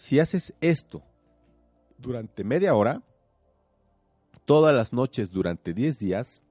Si 0.00 0.18
haces 0.18 0.54
esto 0.62 1.02
durante 1.98 2.42
media 2.42 2.74
hora, 2.74 3.02
todas 4.46 4.74
las 4.74 4.94
noches 4.94 5.30
durante 5.30 5.74
10 5.74 5.98
días 5.98 6.42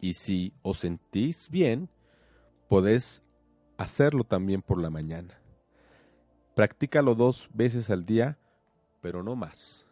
y 0.00 0.14
si 0.14 0.54
os 0.62 0.78
sentís 0.78 1.50
bien, 1.50 1.90
podés 2.66 3.22
hacerlo 3.76 4.24
también 4.24 4.62
por 4.62 4.80
la 4.80 4.88
mañana. 4.88 5.38
Practícalo 6.54 7.14
dos 7.14 7.50
veces 7.52 7.90
al 7.90 8.06
día, 8.06 8.38
pero 9.02 9.22
no 9.22 9.36
más. 9.36 9.84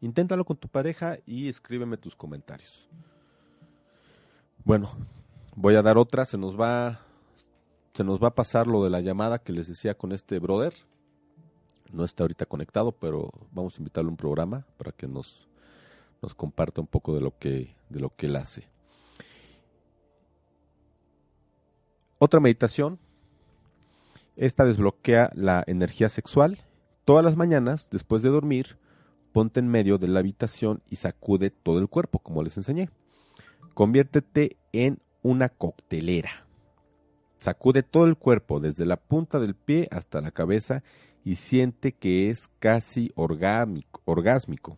Inténtalo 0.00 0.46
con 0.46 0.56
tu 0.56 0.68
pareja 0.68 1.18
y 1.26 1.50
escríbeme 1.50 1.98
tus 1.98 2.16
comentarios. 2.16 2.88
Bueno, 4.64 4.88
voy 5.54 5.74
a 5.74 5.82
dar 5.82 5.98
otra, 5.98 6.24
se 6.24 6.38
nos 6.38 6.58
va 6.58 7.02
se 7.96 8.04
nos 8.04 8.22
va 8.22 8.28
a 8.28 8.34
pasar 8.34 8.66
lo 8.66 8.84
de 8.84 8.90
la 8.90 9.00
llamada 9.00 9.38
que 9.38 9.52
les 9.52 9.68
decía 9.68 9.94
con 9.94 10.12
este 10.12 10.38
brother 10.38 10.74
no 11.92 12.04
está 12.04 12.24
ahorita 12.24 12.46
conectado, 12.46 12.92
pero 12.92 13.30
vamos 13.52 13.74
a 13.74 13.78
invitarle 13.78 14.08
a 14.08 14.10
un 14.10 14.16
programa 14.16 14.66
para 14.76 14.92
que 14.92 15.06
nos, 15.06 15.48
nos 16.22 16.34
comparta 16.34 16.80
un 16.80 16.86
poco 16.86 17.14
de 17.14 17.20
lo 17.20 17.36
que, 17.38 17.74
de 17.88 18.00
lo 18.00 18.14
que 18.14 18.26
él 18.26 18.36
hace. 18.36 18.68
Otra 22.18 22.40
meditación. 22.40 22.98
Esta 24.36 24.64
desbloquea 24.64 25.30
la 25.34 25.64
energía 25.66 26.08
sexual. 26.08 26.58
Todas 27.04 27.24
las 27.24 27.36
mañanas, 27.36 27.88
después 27.90 28.22
de 28.22 28.28
dormir, 28.28 28.78
ponte 29.32 29.60
en 29.60 29.68
medio 29.68 29.96
de 29.96 30.08
la 30.08 30.20
habitación 30.20 30.82
y 30.90 30.96
sacude 30.96 31.50
todo 31.50 31.78
el 31.78 31.88
cuerpo, 31.88 32.18
como 32.18 32.42
les 32.42 32.56
enseñé. 32.56 32.90
Conviértete 33.74 34.56
en 34.72 34.98
una 35.22 35.48
coctelera. 35.48 36.45
Sacude 37.40 37.82
todo 37.82 38.06
el 38.06 38.16
cuerpo, 38.16 38.60
desde 38.60 38.86
la 38.86 38.96
punta 38.96 39.38
del 39.38 39.54
pie 39.54 39.88
hasta 39.90 40.20
la 40.20 40.30
cabeza, 40.30 40.82
y 41.24 41.34
siente 41.34 41.92
que 41.92 42.30
es 42.30 42.48
casi 42.60 43.10
orgámico, 43.16 44.00
orgásmico, 44.04 44.76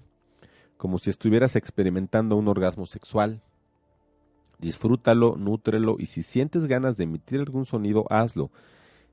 como 0.79 0.99
si 0.99 1.11
estuvieras 1.11 1.57
experimentando 1.57 2.37
un 2.37 2.49
orgasmo 2.49 2.87
sexual. 2.87 3.43
Disfrútalo, 4.59 5.37
nútrelo 5.37 5.97
y 5.99 6.07
si 6.07 6.23
sientes 6.23 6.67
ganas 6.67 6.97
de 6.97 7.05
emitir 7.05 7.41
algún 7.41 7.67
sonido, 7.67 8.07
hazlo. 8.09 8.51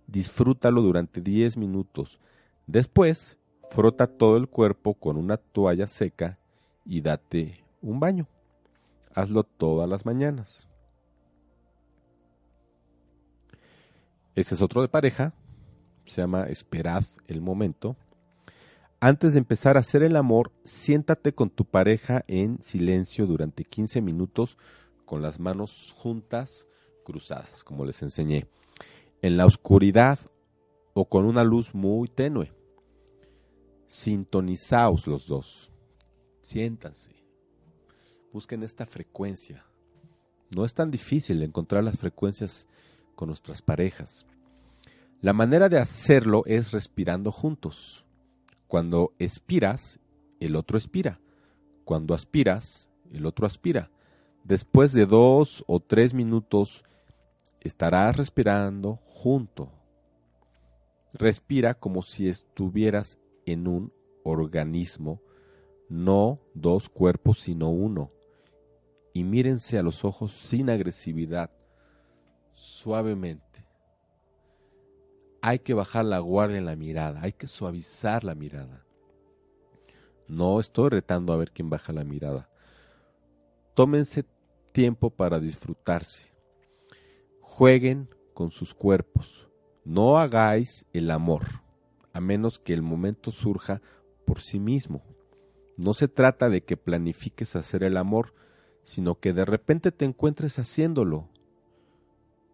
Disfrútalo 0.08 0.82
durante 0.82 1.20
10 1.20 1.58
minutos. 1.58 2.20
Después, 2.68 3.38
frota 3.70 4.08
todo 4.08 4.38
el 4.38 4.48
cuerpo 4.48 4.94
con 4.94 5.18
una 5.18 5.38
toalla 5.38 5.88
seca 5.88 6.40
y 6.86 7.02
date 7.02 7.64
un 7.82 8.00
baño. 8.00 8.28
Hazlo 9.14 9.44
todas 9.44 9.90
las 9.90 10.06
mañanas. 10.06 10.68
Este 14.36 14.54
es 14.56 14.62
otro 14.62 14.82
de 14.82 14.89
pareja. 14.89 15.34
Se 16.06 16.21
llama 16.21 16.43
Esperad 16.43 17.06
el 17.28 17.41
momento. 17.41 17.95
Antes 19.00 19.34
de 19.34 19.39
empezar 19.39 19.78
a 19.78 19.80
hacer 19.80 20.04
el 20.04 20.17
amor, 20.17 20.52
siéntate 20.65 21.34
con 21.34 21.50
tu 21.50 21.65
pareja 21.65 22.26
en 22.28 22.62
silencio 22.62 23.28
durante 23.28 23.63
15 23.63 24.02
minutos 24.02 24.58
con 25.06 25.21
las 25.21 25.39
manos 25.39 25.93
juntas, 25.95 26.67
cruzadas, 27.04 27.63
como 27.63 27.86
les 27.86 28.02
enseñé, 28.02 28.48
en 29.21 29.38
la 29.38 29.45
oscuridad 29.45 30.19
o 30.93 31.08
con 31.08 31.26
una 31.26 31.43
luz 31.43 31.74
muy 31.74 32.10
tenue. 32.10 32.52
Sintonizaos 33.88 35.08
los 35.08 35.28
dos. 35.28 35.71
Siéntanse. 36.41 37.15
Busquen 38.34 38.63
esta 38.63 38.86
frecuencia. 38.86 39.65
No 40.54 40.65
es 40.65 40.74
tan 40.74 40.91
difícil 40.91 41.41
encontrar 41.41 41.84
las 41.84 41.98
frecuencias 41.98 42.67
con 43.15 43.30
nuestras 43.30 43.62
parejas. 43.62 44.25
La 45.21 45.34
manera 45.34 45.69
de 45.69 45.80
hacerlo 45.80 46.43
es 46.45 46.71
respirando 46.71 47.32
juntos. 47.32 48.06
Cuando 48.67 49.13
expiras, 49.19 49.99
el 50.39 50.56
otro 50.56 50.78
expira. 50.78 51.19
Cuando 51.84 52.13
aspiras, 52.13 52.89
el 53.12 53.25
otro 53.25 53.47
aspira. 53.47 53.89
Después 54.43 54.93
de 54.93 55.06
dos 55.06 55.63
o 55.67 55.80
tres 55.80 56.13
minutos 56.13 56.84
estarás 57.62 58.15
respirando 58.15 58.99
junto. 59.06 59.71
Respira 61.13 61.73
como 61.73 62.01
si 62.01 62.28
estuvieras 62.28 63.17
en 63.45 63.67
un 63.67 63.93
organismo, 64.23 65.21
no 65.89 66.39
dos 66.54 66.89
cuerpos, 66.89 67.39
sino 67.39 67.69
uno. 67.69 68.12
Y 69.13 69.23
mírense 69.23 69.78
a 69.78 69.84
los 69.84 70.04
ojos 70.04 70.34
sin 70.34 70.69
agresividad, 70.69 71.51
suavemente. 72.56 73.65
Hay 75.41 75.60
que 75.60 75.76
bajar 75.76 76.06
la 76.06 76.20
guardia 76.20 76.58
en 76.58 76.65
la 76.65 76.76
mirada, 76.76 77.22
hay 77.22 77.34
que 77.34 77.48
suavizar 77.48 78.24
la 78.24 78.34
mirada. 78.34 78.86
No 80.28 80.60
estoy 80.60 80.89
retando 80.89 81.34
a 81.34 81.38
ver 81.38 81.52
quién 81.52 81.70
baja 81.70 81.94
la 81.94 82.04
mirada. 82.04 82.50
Tómense 83.76 84.26
tiempo 84.72 85.12
para 85.12 85.39
disfrutarse. 85.39 86.32
Jueguen 87.41 88.10
con 88.34 88.50
sus 88.50 88.74
cuerpos. 88.74 89.48
No 89.84 90.18
hagáis 90.18 90.86
el 90.94 91.12
amor, 91.12 91.44
a 92.12 92.20
menos 92.20 92.58
que 92.58 92.74
el 92.74 92.82
momento 92.82 93.32
surja 93.32 93.82
por 94.26 94.41
sí 94.41 94.60
mismo. 94.60 95.04
No 95.78 95.94
se 95.94 96.08
trata 96.08 96.50
de 96.50 96.63
que 96.63 96.78
planifiques 96.78 97.56
hacer 97.56 97.84
el 97.84 97.98
amor, 97.98 98.34
sino 98.84 99.20
que 99.20 99.34
de 99.34 99.46
repente 99.46 99.91
te 99.91 100.06
encuentres 100.06 100.58
haciéndolo. 100.58 101.30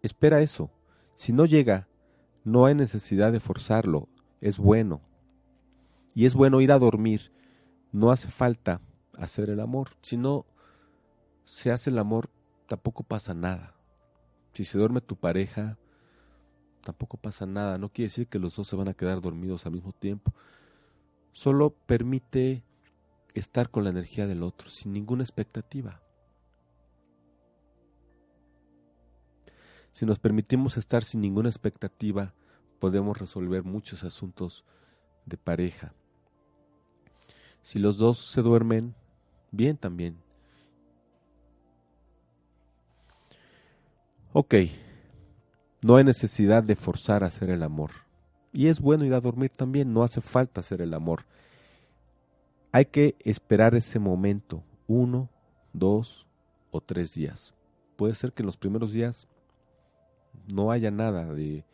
Espera 0.02 0.40
eso. 0.40 0.70
Si 1.16 1.32
no 1.32 1.46
llega, 1.46 1.88
no 2.44 2.66
hay 2.66 2.74
necesidad 2.74 3.32
de 3.32 3.40
forzarlo. 3.40 4.08
Es 4.40 4.58
bueno. 4.58 5.00
Y 6.14 6.26
es 6.26 6.34
bueno 6.34 6.60
ir 6.60 6.72
a 6.72 6.78
dormir. 6.78 7.32
No 7.92 8.10
hace 8.10 8.28
falta 8.28 8.80
hacer 9.16 9.50
el 9.50 9.60
amor, 9.60 9.90
sino 10.02 10.46
se 11.44 11.70
hace 11.70 11.90
el 11.90 11.98
amor, 11.98 12.30
tampoco 12.66 13.04
pasa 13.04 13.34
nada. 13.34 13.74
Si 14.52 14.64
se 14.64 14.78
duerme 14.78 15.00
tu 15.00 15.16
pareja, 15.16 15.78
tampoco 16.82 17.16
pasa 17.16 17.46
nada. 17.46 17.78
No 17.78 17.88
quiere 17.90 18.08
decir 18.08 18.26
que 18.28 18.38
los 18.38 18.56
dos 18.56 18.66
se 18.68 18.76
van 18.76 18.88
a 18.88 18.94
quedar 18.94 19.20
dormidos 19.20 19.66
al 19.66 19.72
mismo 19.72 19.92
tiempo. 19.92 20.34
Solo 21.32 21.70
permite 21.70 22.64
estar 23.34 23.70
con 23.70 23.84
la 23.84 23.90
energía 23.90 24.26
del 24.26 24.42
otro, 24.42 24.68
sin 24.68 24.92
ninguna 24.92 25.22
expectativa. 25.22 26.01
Si 29.92 30.06
nos 30.06 30.18
permitimos 30.18 30.76
estar 30.76 31.04
sin 31.04 31.20
ninguna 31.20 31.48
expectativa, 31.48 32.34
podemos 32.78 33.18
resolver 33.18 33.62
muchos 33.62 34.04
asuntos 34.04 34.64
de 35.26 35.36
pareja. 35.36 35.92
Si 37.62 37.78
los 37.78 37.98
dos 37.98 38.18
se 38.18 38.42
duermen, 38.42 38.94
bien 39.50 39.76
también. 39.76 40.16
Ok, 44.32 44.54
no 45.82 45.96
hay 45.96 46.04
necesidad 46.04 46.62
de 46.62 46.74
forzar 46.74 47.22
a 47.22 47.26
hacer 47.26 47.50
el 47.50 47.62
amor. 47.62 47.90
Y 48.52 48.68
es 48.68 48.80
bueno 48.80 49.04
ir 49.04 49.14
a 49.14 49.20
dormir 49.20 49.50
también, 49.50 49.92
no 49.92 50.02
hace 50.02 50.20
falta 50.20 50.60
hacer 50.60 50.80
el 50.80 50.94
amor. 50.94 51.26
Hay 52.72 52.86
que 52.86 53.14
esperar 53.20 53.74
ese 53.74 53.98
momento, 53.98 54.64
uno, 54.86 55.28
dos 55.72 56.26
o 56.70 56.80
tres 56.80 57.14
días. 57.14 57.54
Puede 57.96 58.14
ser 58.14 58.32
que 58.32 58.42
en 58.42 58.46
los 58.46 58.56
primeros 58.56 58.92
días 58.92 59.28
no 60.48 60.70
haya 60.70 60.90
nada 60.90 61.32
de, 61.32 61.64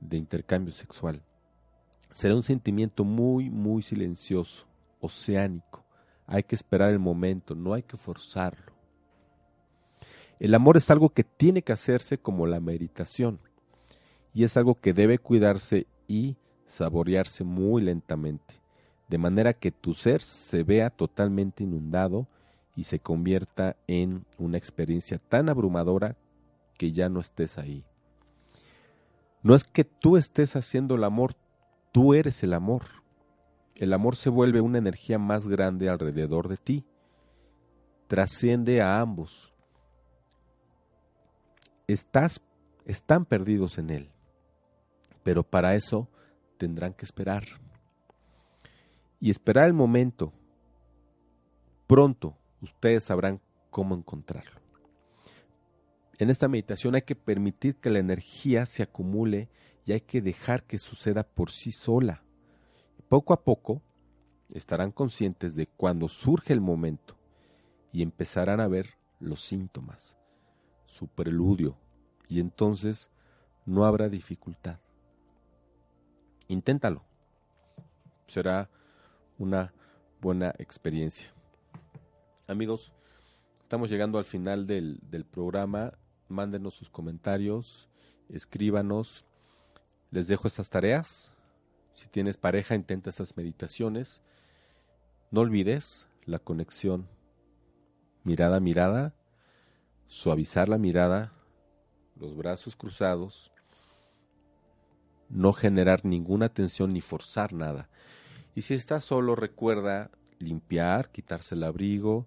de 0.00 0.16
intercambio 0.16 0.72
sexual. 0.72 1.22
Será 2.14 2.34
un 2.34 2.42
sentimiento 2.42 3.04
muy, 3.04 3.50
muy 3.50 3.82
silencioso, 3.82 4.66
oceánico. 5.00 5.84
Hay 6.26 6.42
que 6.42 6.54
esperar 6.54 6.90
el 6.90 6.98
momento, 6.98 7.54
no 7.54 7.74
hay 7.74 7.82
que 7.82 7.96
forzarlo. 7.96 8.72
El 10.38 10.54
amor 10.54 10.76
es 10.76 10.90
algo 10.90 11.10
que 11.10 11.24
tiene 11.24 11.62
que 11.62 11.72
hacerse 11.72 12.18
como 12.18 12.46
la 12.46 12.60
meditación 12.60 13.38
y 14.34 14.44
es 14.44 14.56
algo 14.56 14.80
que 14.80 14.92
debe 14.92 15.18
cuidarse 15.18 15.86
y 16.08 16.36
saborearse 16.66 17.44
muy 17.44 17.82
lentamente, 17.82 18.60
de 19.08 19.18
manera 19.18 19.52
que 19.52 19.70
tu 19.70 19.94
ser 19.94 20.20
se 20.20 20.62
vea 20.62 20.90
totalmente 20.90 21.64
inundado 21.64 22.26
y 22.74 22.84
se 22.84 22.98
convierta 22.98 23.76
en 23.86 24.24
una 24.38 24.58
experiencia 24.58 25.18
tan 25.18 25.48
abrumadora 25.48 26.16
que 26.78 26.92
ya 26.92 27.08
no 27.08 27.20
estés 27.20 27.58
ahí. 27.58 27.84
No 29.42 29.54
es 29.54 29.64
que 29.64 29.84
tú 29.84 30.16
estés 30.16 30.56
haciendo 30.56 30.94
el 30.94 31.04
amor, 31.04 31.34
tú 31.90 32.14
eres 32.14 32.42
el 32.42 32.52
amor. 32.52 32.82
El 33.74 33.92
amor 33.92 34.16
se 34.16 34.30
vuelve 34.30 34.60
una 34.60 34.78
energía 34.78 35.18
más 35.18 35.48
grande 35.48 35.88
alrededor 35.88 36.48
de 36.48 36.56
ti, 36.56 36.84
trasciende 38.06 38.80
a 38.80 39.00
ambos 39.00 39.52
estás, 41.92 42.40
están 42.84 43.24
perdidos 43.24 43.78
en 43.78 43.90
Él. 43.90 44.10
Pero 45.22 45.42
para 45.42 45.74
eso 45.74 46.08
tendrán 46.58 46.94
que 46.94 47.04
esperar. 47.04 47.44
Y 49.20 49.30
esperar 49.30 49.66
el 49.66 49.72
momento. 49.72 50.32
Pronto 51.86 52.36
ustedes 52.60 53.04
sabrán 53.04 53.40
cómo 53.70 53.94
encontrarlo. 53.94 54.61
En 56.22 56.30
esta 56.30 56.46
meditación 56.46 56.94
hay 56.94 57.02
que 57.02 57.16
permitir 57.16 57.74
que 57.80 57.90
la 57.90 57.98
energía 57.98 58.64
se 58.64 58.84
acumule 58.84 59.48
y 59.84 59.90
hay 59.90 60.02
que 60.02 60.22
dejar 60.22 60.62
que 60.62 60.78
suceda 60.78 61.24
por 61.24 61.50
sí 61.50 61.72
sola. 61.72 62.22
Poco 63.08 63.34
a 63.34 63.42
poco 63.42 63.82
estarán 64.54 64.92
conscientes 64.92 65.56
de 65.56 65.66
cuando 65.66 66.08
surge 66.08 66.52
el 66.52 66.60
momento 66.60 67.16
y 67.90 68.02
empezarán 68.02 68.60
a 68.60 68.68
ver 68.68 68.90
los 69.18 69.40
síntomas 69.40 70.16
su 70.92 71.08
preludio, 71.08 71.76
y 72.28 72.38
entonces 72.38 73.10
no 73.66 73.84
habrá 73.84 74.08
dificultad. 74.08 74.78
Inténtalo. 76.46 77.02
Será 78.28 78.70
una 79.38 79.72
buena 80.20 80.54
experiencia. 80.58 81.32
Amigos, 82.46 82.92
estamos 83.62 83.90
llegando 83.90 84.18
al 84.18 84.24
final 84.24 84.68
del, 84.68 85.00
del 85.10 85.24
programa. 85.24 85.94
Mándenos 86.32 86.74
sus 86.74 86.90
comentarios, 86.90 87.88
escríbanos. 88.28 89.24
Les 90.10 90.26
dejo 90.26 90.48
estas 90.48 90.70
tareas. 90.70 91.34
Si 91.94 92.08
tienes 92.08 92.38
pareja, 92.38 92.74
intenta 92.74 93.10
esas 93.10 93.36
meditaciones. 93.36 94.22
No 95.30 95.42
olvides 95.42 96.08
la 96.24 96.38
conexión 96.38 97.06
mirada 98.24 98.56
a 98.56 98.60
mirada, 98.60 99.14
suavizar 100.06 100.68
la 100.68 100.78
mirada, 100.78 101.32
los 102.16 102.36
brazos 102.36 102.76
cruzados, 102.76 103.52
no 105.28 105.52
generar 105.52 106.04
ninguna 106.04 106.48
tensión 106.48 106.92
ni 106.92 107.00
forzar 107.00 107.52
nada. 107.52 107.88
Y 108.54 108.62
si 108.62 108.74
estás 108.74 109.04
solo, 109.04 109.34
recuerda 109.34 110.10
limpiar, 110.38 111.10
quitarse 111.10 111.54
el 111.54 111.64
abrigo, 111.64 112.26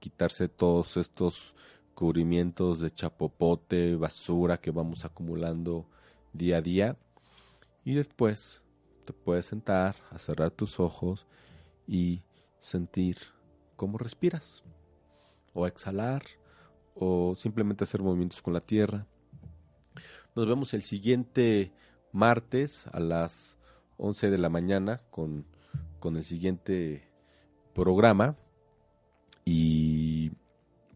quitarse 0.00 0.48
todos 0.48 0.96
estos 0.96 1.54
cubrimientos 1.94 2.80
de 2.80 2.90
chapopote, 2.90 3.96
basura 3.96 4.58
que 4.58 4.70
vamos 4.70 5.04
acumulando 5.04 5.86
día 6.32 6.58
a 6.58 6.62
día. 6.62 6.96
Y 7.84 7.94
después 7.94 8.62
te 9.04 9.12
puedes 9.12 9.46
sentar, 9.46 9.96
a 10.10 10.18
cerrar 10.18 10.50
tus 10.50 10.80
ojos 10.80 11.26
y 11.86 12.22
sentir 12.60 13.18
cómo 13.76 13.98
respiras. 13.98 14.64
O 15.52 15.66
exhalar, 15.66 16.22
o 16.94 17.34
simplemente 17.36 17.84
hacer 17.84 18.02
movimientos 18.02 18.42
con 18.42 18.54
la 18.54 18.60
tierra. 18.60 19.06
Nos 20.34 20.48
vemos 20.48 20.74
el 20.74 20.82
siguiente 20.82 21.72
martes 22.12 22.88
a 22.88 22.98
las 22.98 23.56
11 23.98 24.30
de 24.30 24.38
la 24.38 24.48
mañana 24.48 25.00
con, 25.10 25.46
con 26.00 26.16
el 26.16 26.24
siguiente 26.24 27.08
programa. 27.72 28.36
Y 29.44 29.93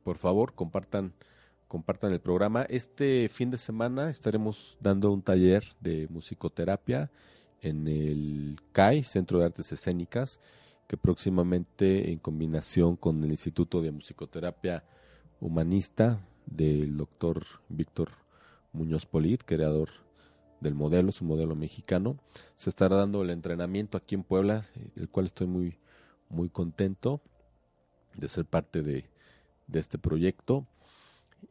por 0.08 0.16
favor, 0.16 0.54
compartan, 0.54 1.12
compartan 1.68 2.12
el 2.12 2.20
programa. 2.20 2.62
Este 2.62 3.28
fin 3.28 3.50
de 3.50 3.58
semana 3.58 4.08
estaremos 4.08 4.78
dando 4.80 5.12
un 5.12 5.20
taller 5.20 5.64
de 5.80 6.08
musicoterapia 6.08 7.10
en 7.60 7.86
el 7.86 8.58
CAI, 8.72 9.04
Centro 9.04 9.38
de 9.38 9.44
Artes 9.44 9.70
Escénicas, 9.70 10.40
que 10.86 10.96
próximamente 10.96 12.10
en 12.10 12.20
combinación 12.20 12.96
con 12.96 13.22
el 13.22 13.32
Instituto 13.32 13.82
de 13.82 13.92
Musicoterapia 13.92 14.82
Humanista 15.42 16.26
del 16.46 16.96
doctor 16.96 17.44
Víctor 17.68 18.12
Muñoz 18.72 19.04
Polit, 19.04 19.42
creador 19.44 19.90
del 20.62 20.74
modelo, 20.74 21.12
su 21.12 21.26
modelo 21.26 21.54
mexicano, 21.54 22.16
se 22.56 22.70
estará 22.70 22.96
dando 22.96 23.20
el 23.20 23.28
entrenamiento 23.28 23.98
aquí 23.98 24.14
en 24.14 24.24
Puebla, 24.24 24.64
el 24.96 25.10
cual 25.10 25.26
estoy 25.26 25.48
muy, 25.48 25.76
muy 26.30 26.48
contento 26.48 27.20
de 28.16 28.26
ser 28.26 28.46
parte 28.46 28.80
de, 28.80 29.04
de 29.68 29.80
este 29.80 29.98
proyecto 29.98 30.66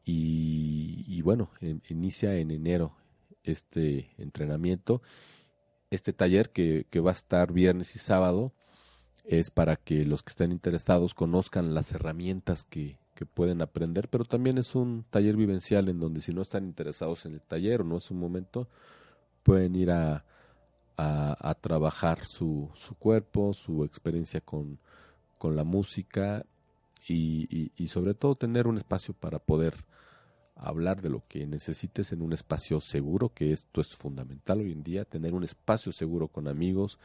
y, 0.04 1.22
bueno, 1.22 1.50
inicia 1.90 2.36
en 2.36 2.52
enero 2.52 2.94
este 3.44 4.12
entrenamiento. 4.18 5.02
Este 5.90 6.12
taller 6.12 6.50
que, 6.50 6.86
que, 6.90 7.00
va 7.00 7.12
a 7.12 7.14
estar 7.14 7.54
viernes 7.54 7.96
y 7.96 8.00
sábado 8.00 8.52
es 9.24 9.52
para 9.52 9.78
que 9.78 10.04
los 10.06 10.24
que 10.24 10.32
estén 10.32 10.52
interesados 10.52 11.14
conozcan 11.14 11.74
las 11.74 11.94
herramientas 11.94 12.64
que, 12.64 12.98
que 13.16 13.26
pueden 13.26 13.62
aprender, 13.62 14.10
pero 14.10 14.26
también 14.26 14.58
es 14.58 14.76
un 14.76 15.06
taller 15.10 15.38
vivencial 15.38 15.88
en 15.88 16.00
donde 16.00 16.22
si 16.22 16.34
no 16.34 16.42
están 16.42 16.66
interesados 16.66 17.26
en 17.26 17.34
el 17.34 17.42
taller 17.42 17.82
o 17.82 17.84
no 17.86 17.98
es 17.98 18.12
un 18.12 18.20
momento, 18.20 18.68
pueden 19.44 19.76
ir 19.76 19.92
a, 19.92 20.26
a, 20.98 21.50
a 21.50 21.54
trabajar 21.56 22.26
su, 22.26 22.70
su 22.74 22.96
cuerpo, 22.96 23.54
su 23.54 23.86
experiencia 23.86 24.42
con, 24.42 24.80
con 25.38 25.56
la 25.56 25.64
música 25.64 26.46
y, 27.14 27.88
sobre 27.88 28.14
todo 28.14 28.36
tener 28.36 28.68
un 28.68 28.78
espacio 28.78 29.14
para 29.14 29.40
poder 29.40 29.86
hablar 30.56 31.02
de 31.02 31.10
lo 31.10 31.24
que 31.28 31.46
necesites 31.46 32.12
en 32.12 32.22
un 32.22 32.34
espacio 32.34 32.82
seguro, 32.82 33.30
que 33.30 33.52
esto 33.52 33.82
es 33.82 33.96
fundamental 33.96 34.60
hoy 34.60 34.72
en 34.72 34.84
día, 34.84 35.06
tener 35.06 35.34
un 35.34 35.44
espacio 35.44 35.92
seguro 35.92 36.28
con 36.28 36.48
amigos, 36.48 36.98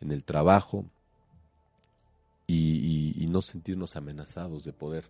en 0.00 0.10
el 0.10 0.24
trabajo 0.24 0.84
y, 2.46 3.26
no 3.30 3.40
sentirnos 3.40 3.96
amenazados 3.96 4.62
de 4.62 4.74
poder 4.74 5.04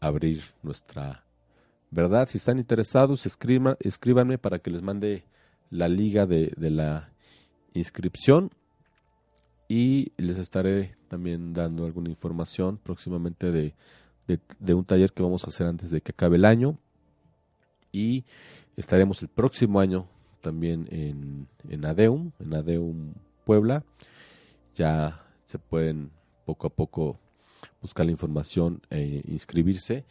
abrir 0.00 0.42
nuestra 0.62 1.26
verdad. 1.90 2.26
Si 2.26 2.38
están 2.38 2.58
interesados, 2.58 3.26
escriban, 3.26 3.76
escríbanme 3.80 4.38
para 4.38 4.58
que 4.58 4.70
les 4.70 4.80
mande 4.80 5.26
la 5.68 5.88
liga 5.88 6.24
de, 6.24 6.54
de 6.56 6.70
la 6.70 7.12
inscripción 7.74 8.50
y 9.68 10.12
les 10.16 10.38
estaré 10.38 10.96
también 11.12 11.52
dando 11.52 11.84
alguna 11.84 12.08
información 12.08 12.78
próximamente 12.78 13.50
de, 13.52 13.74
de, 14.58 14.72
un 14.72 14.86
taller 14.86 15.12
que 15.12 15.22
vamos 15.22 15.44
a 15.44 15.48
hacer 15.48 15.66
antes 15.66 15.90
de 15.90 16.00
que 16.00 16.12
acabe 16.12 16.36
el 16.36 16.46
año 16.46 16.78
y 17.92 18.24
estaremos 18.78 19.20
el 19.20 19.28
próximo 19.28 19.78
año 19.78 20.06
también 20.40 20.88
en, 20.90 21.48
en 21.68 21.84
ADEUM, 21.84 22.32
en 22.40 22.54
ADEUM 22.54 23.12
Puebla. 23.44 23.84
Ya 24.74 25.22
se 25.44 25.58
pueden 25.58 26.12
poco 26.46 26.68
a 26.68 26.70
poco 26.70 27.18
buscar 27.82 28.06
la 28.06 28.12
información 28.12 28.80
e 28.88 29.22
inscribirse 29.28 30.06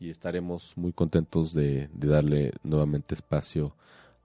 y 0.00 0.08
estaremos 0.08 0.74
muy 0.78 0.94
contentos 0.94 1.52
de, 1.52 1.90
de 1.92 2.08
darle 2.08 2.52
nuevamente 2.62 3.14
espacio 3.14 3.76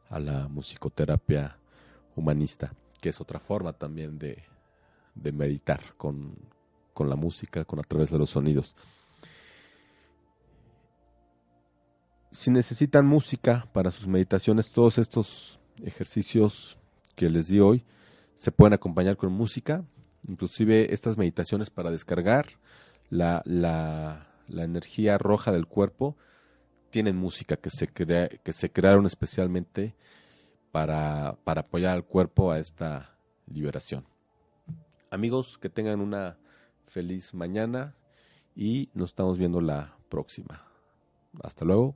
a 0.09 0.17
la 0.17 0.47
musicoterapia 0.47 1.57
humanista, 2.15 2.73
que 3.01 3.09
es 3.09 3.19
otra 3.19 3.41
forma 3.41 3.73
también 3.73 4.17
de, 4.17 4.45
de 5.15 5.31
meditar 5.31 5.95
con, 5.97 6.35
con 6.93 7.09
la 7.09 7.15
música, 7.15 7.65
con 7.65 7.79
a 7.79 7.83
través 7.83 8.09
de 8.11 8.17
los 8.17 8.29
sonidos. 8.29 8.75
Si 12.31 12.49
necesitan 12.49 13.05
música 13.05 13.67
para 13.73 13.91
sus 13.91 14.07
meditaciones, 14.07 14.71
todos 14.71 14.97
estos 14.97 15.59
ejercicios 15.83 16.79
que 17.15 17.29
les 17.29 17.47
di 17.47 17.59
hoy 17.59 17.85
se 18.35 18.51
pueden 18.51 18.73
acompañar 18.73 19.17
con 19.17 19.31
música, 19.33 19.83
inclusive 20.27 20.93
estas 20.93 21.17
meditaciones 21.17 21.69
para 21.69 21.91
descargar 21.91 22.47
la, 23.09 23.41
la, 23.45 24.27
la 24.47 24.63
energía 24.63 25.17
roja 25.17 25.51
del 25.51 25.67
cuerpo 25.67 26.17
tienen 26.91 27.15
música 27.15 27.57
que 27.57 27.69
se, 27.69 27.87
crea, 27.87 28.27
que 28.27 28.53
se 28.53 28.71
crearon 28.71 29.05
especialmente 29.05 29.95
para, 30.71 31.37
para 31.43 31.61
apoyar 31.61 31.95
al 31.95 32.05
cuerpo 32.05 32.51
a 32.51 32.59
esta 32.59 33.17
liberación. 33.47 34.10
Amigos, 35.11 35.57
que 35.57 35.69
tengan 35.69 35.99
una 35.99 36.37
feliz 36.87 37.33
mañana 37.33 37.97
y 38.55 38.89
nos 38.93 39.09
estamos 39.09 39.37
viendo 39.37 39.59
la 39.59 39.97
próxima. 40.07 40.65
Hasta 41.43 41.65
luego. 41.65 41.95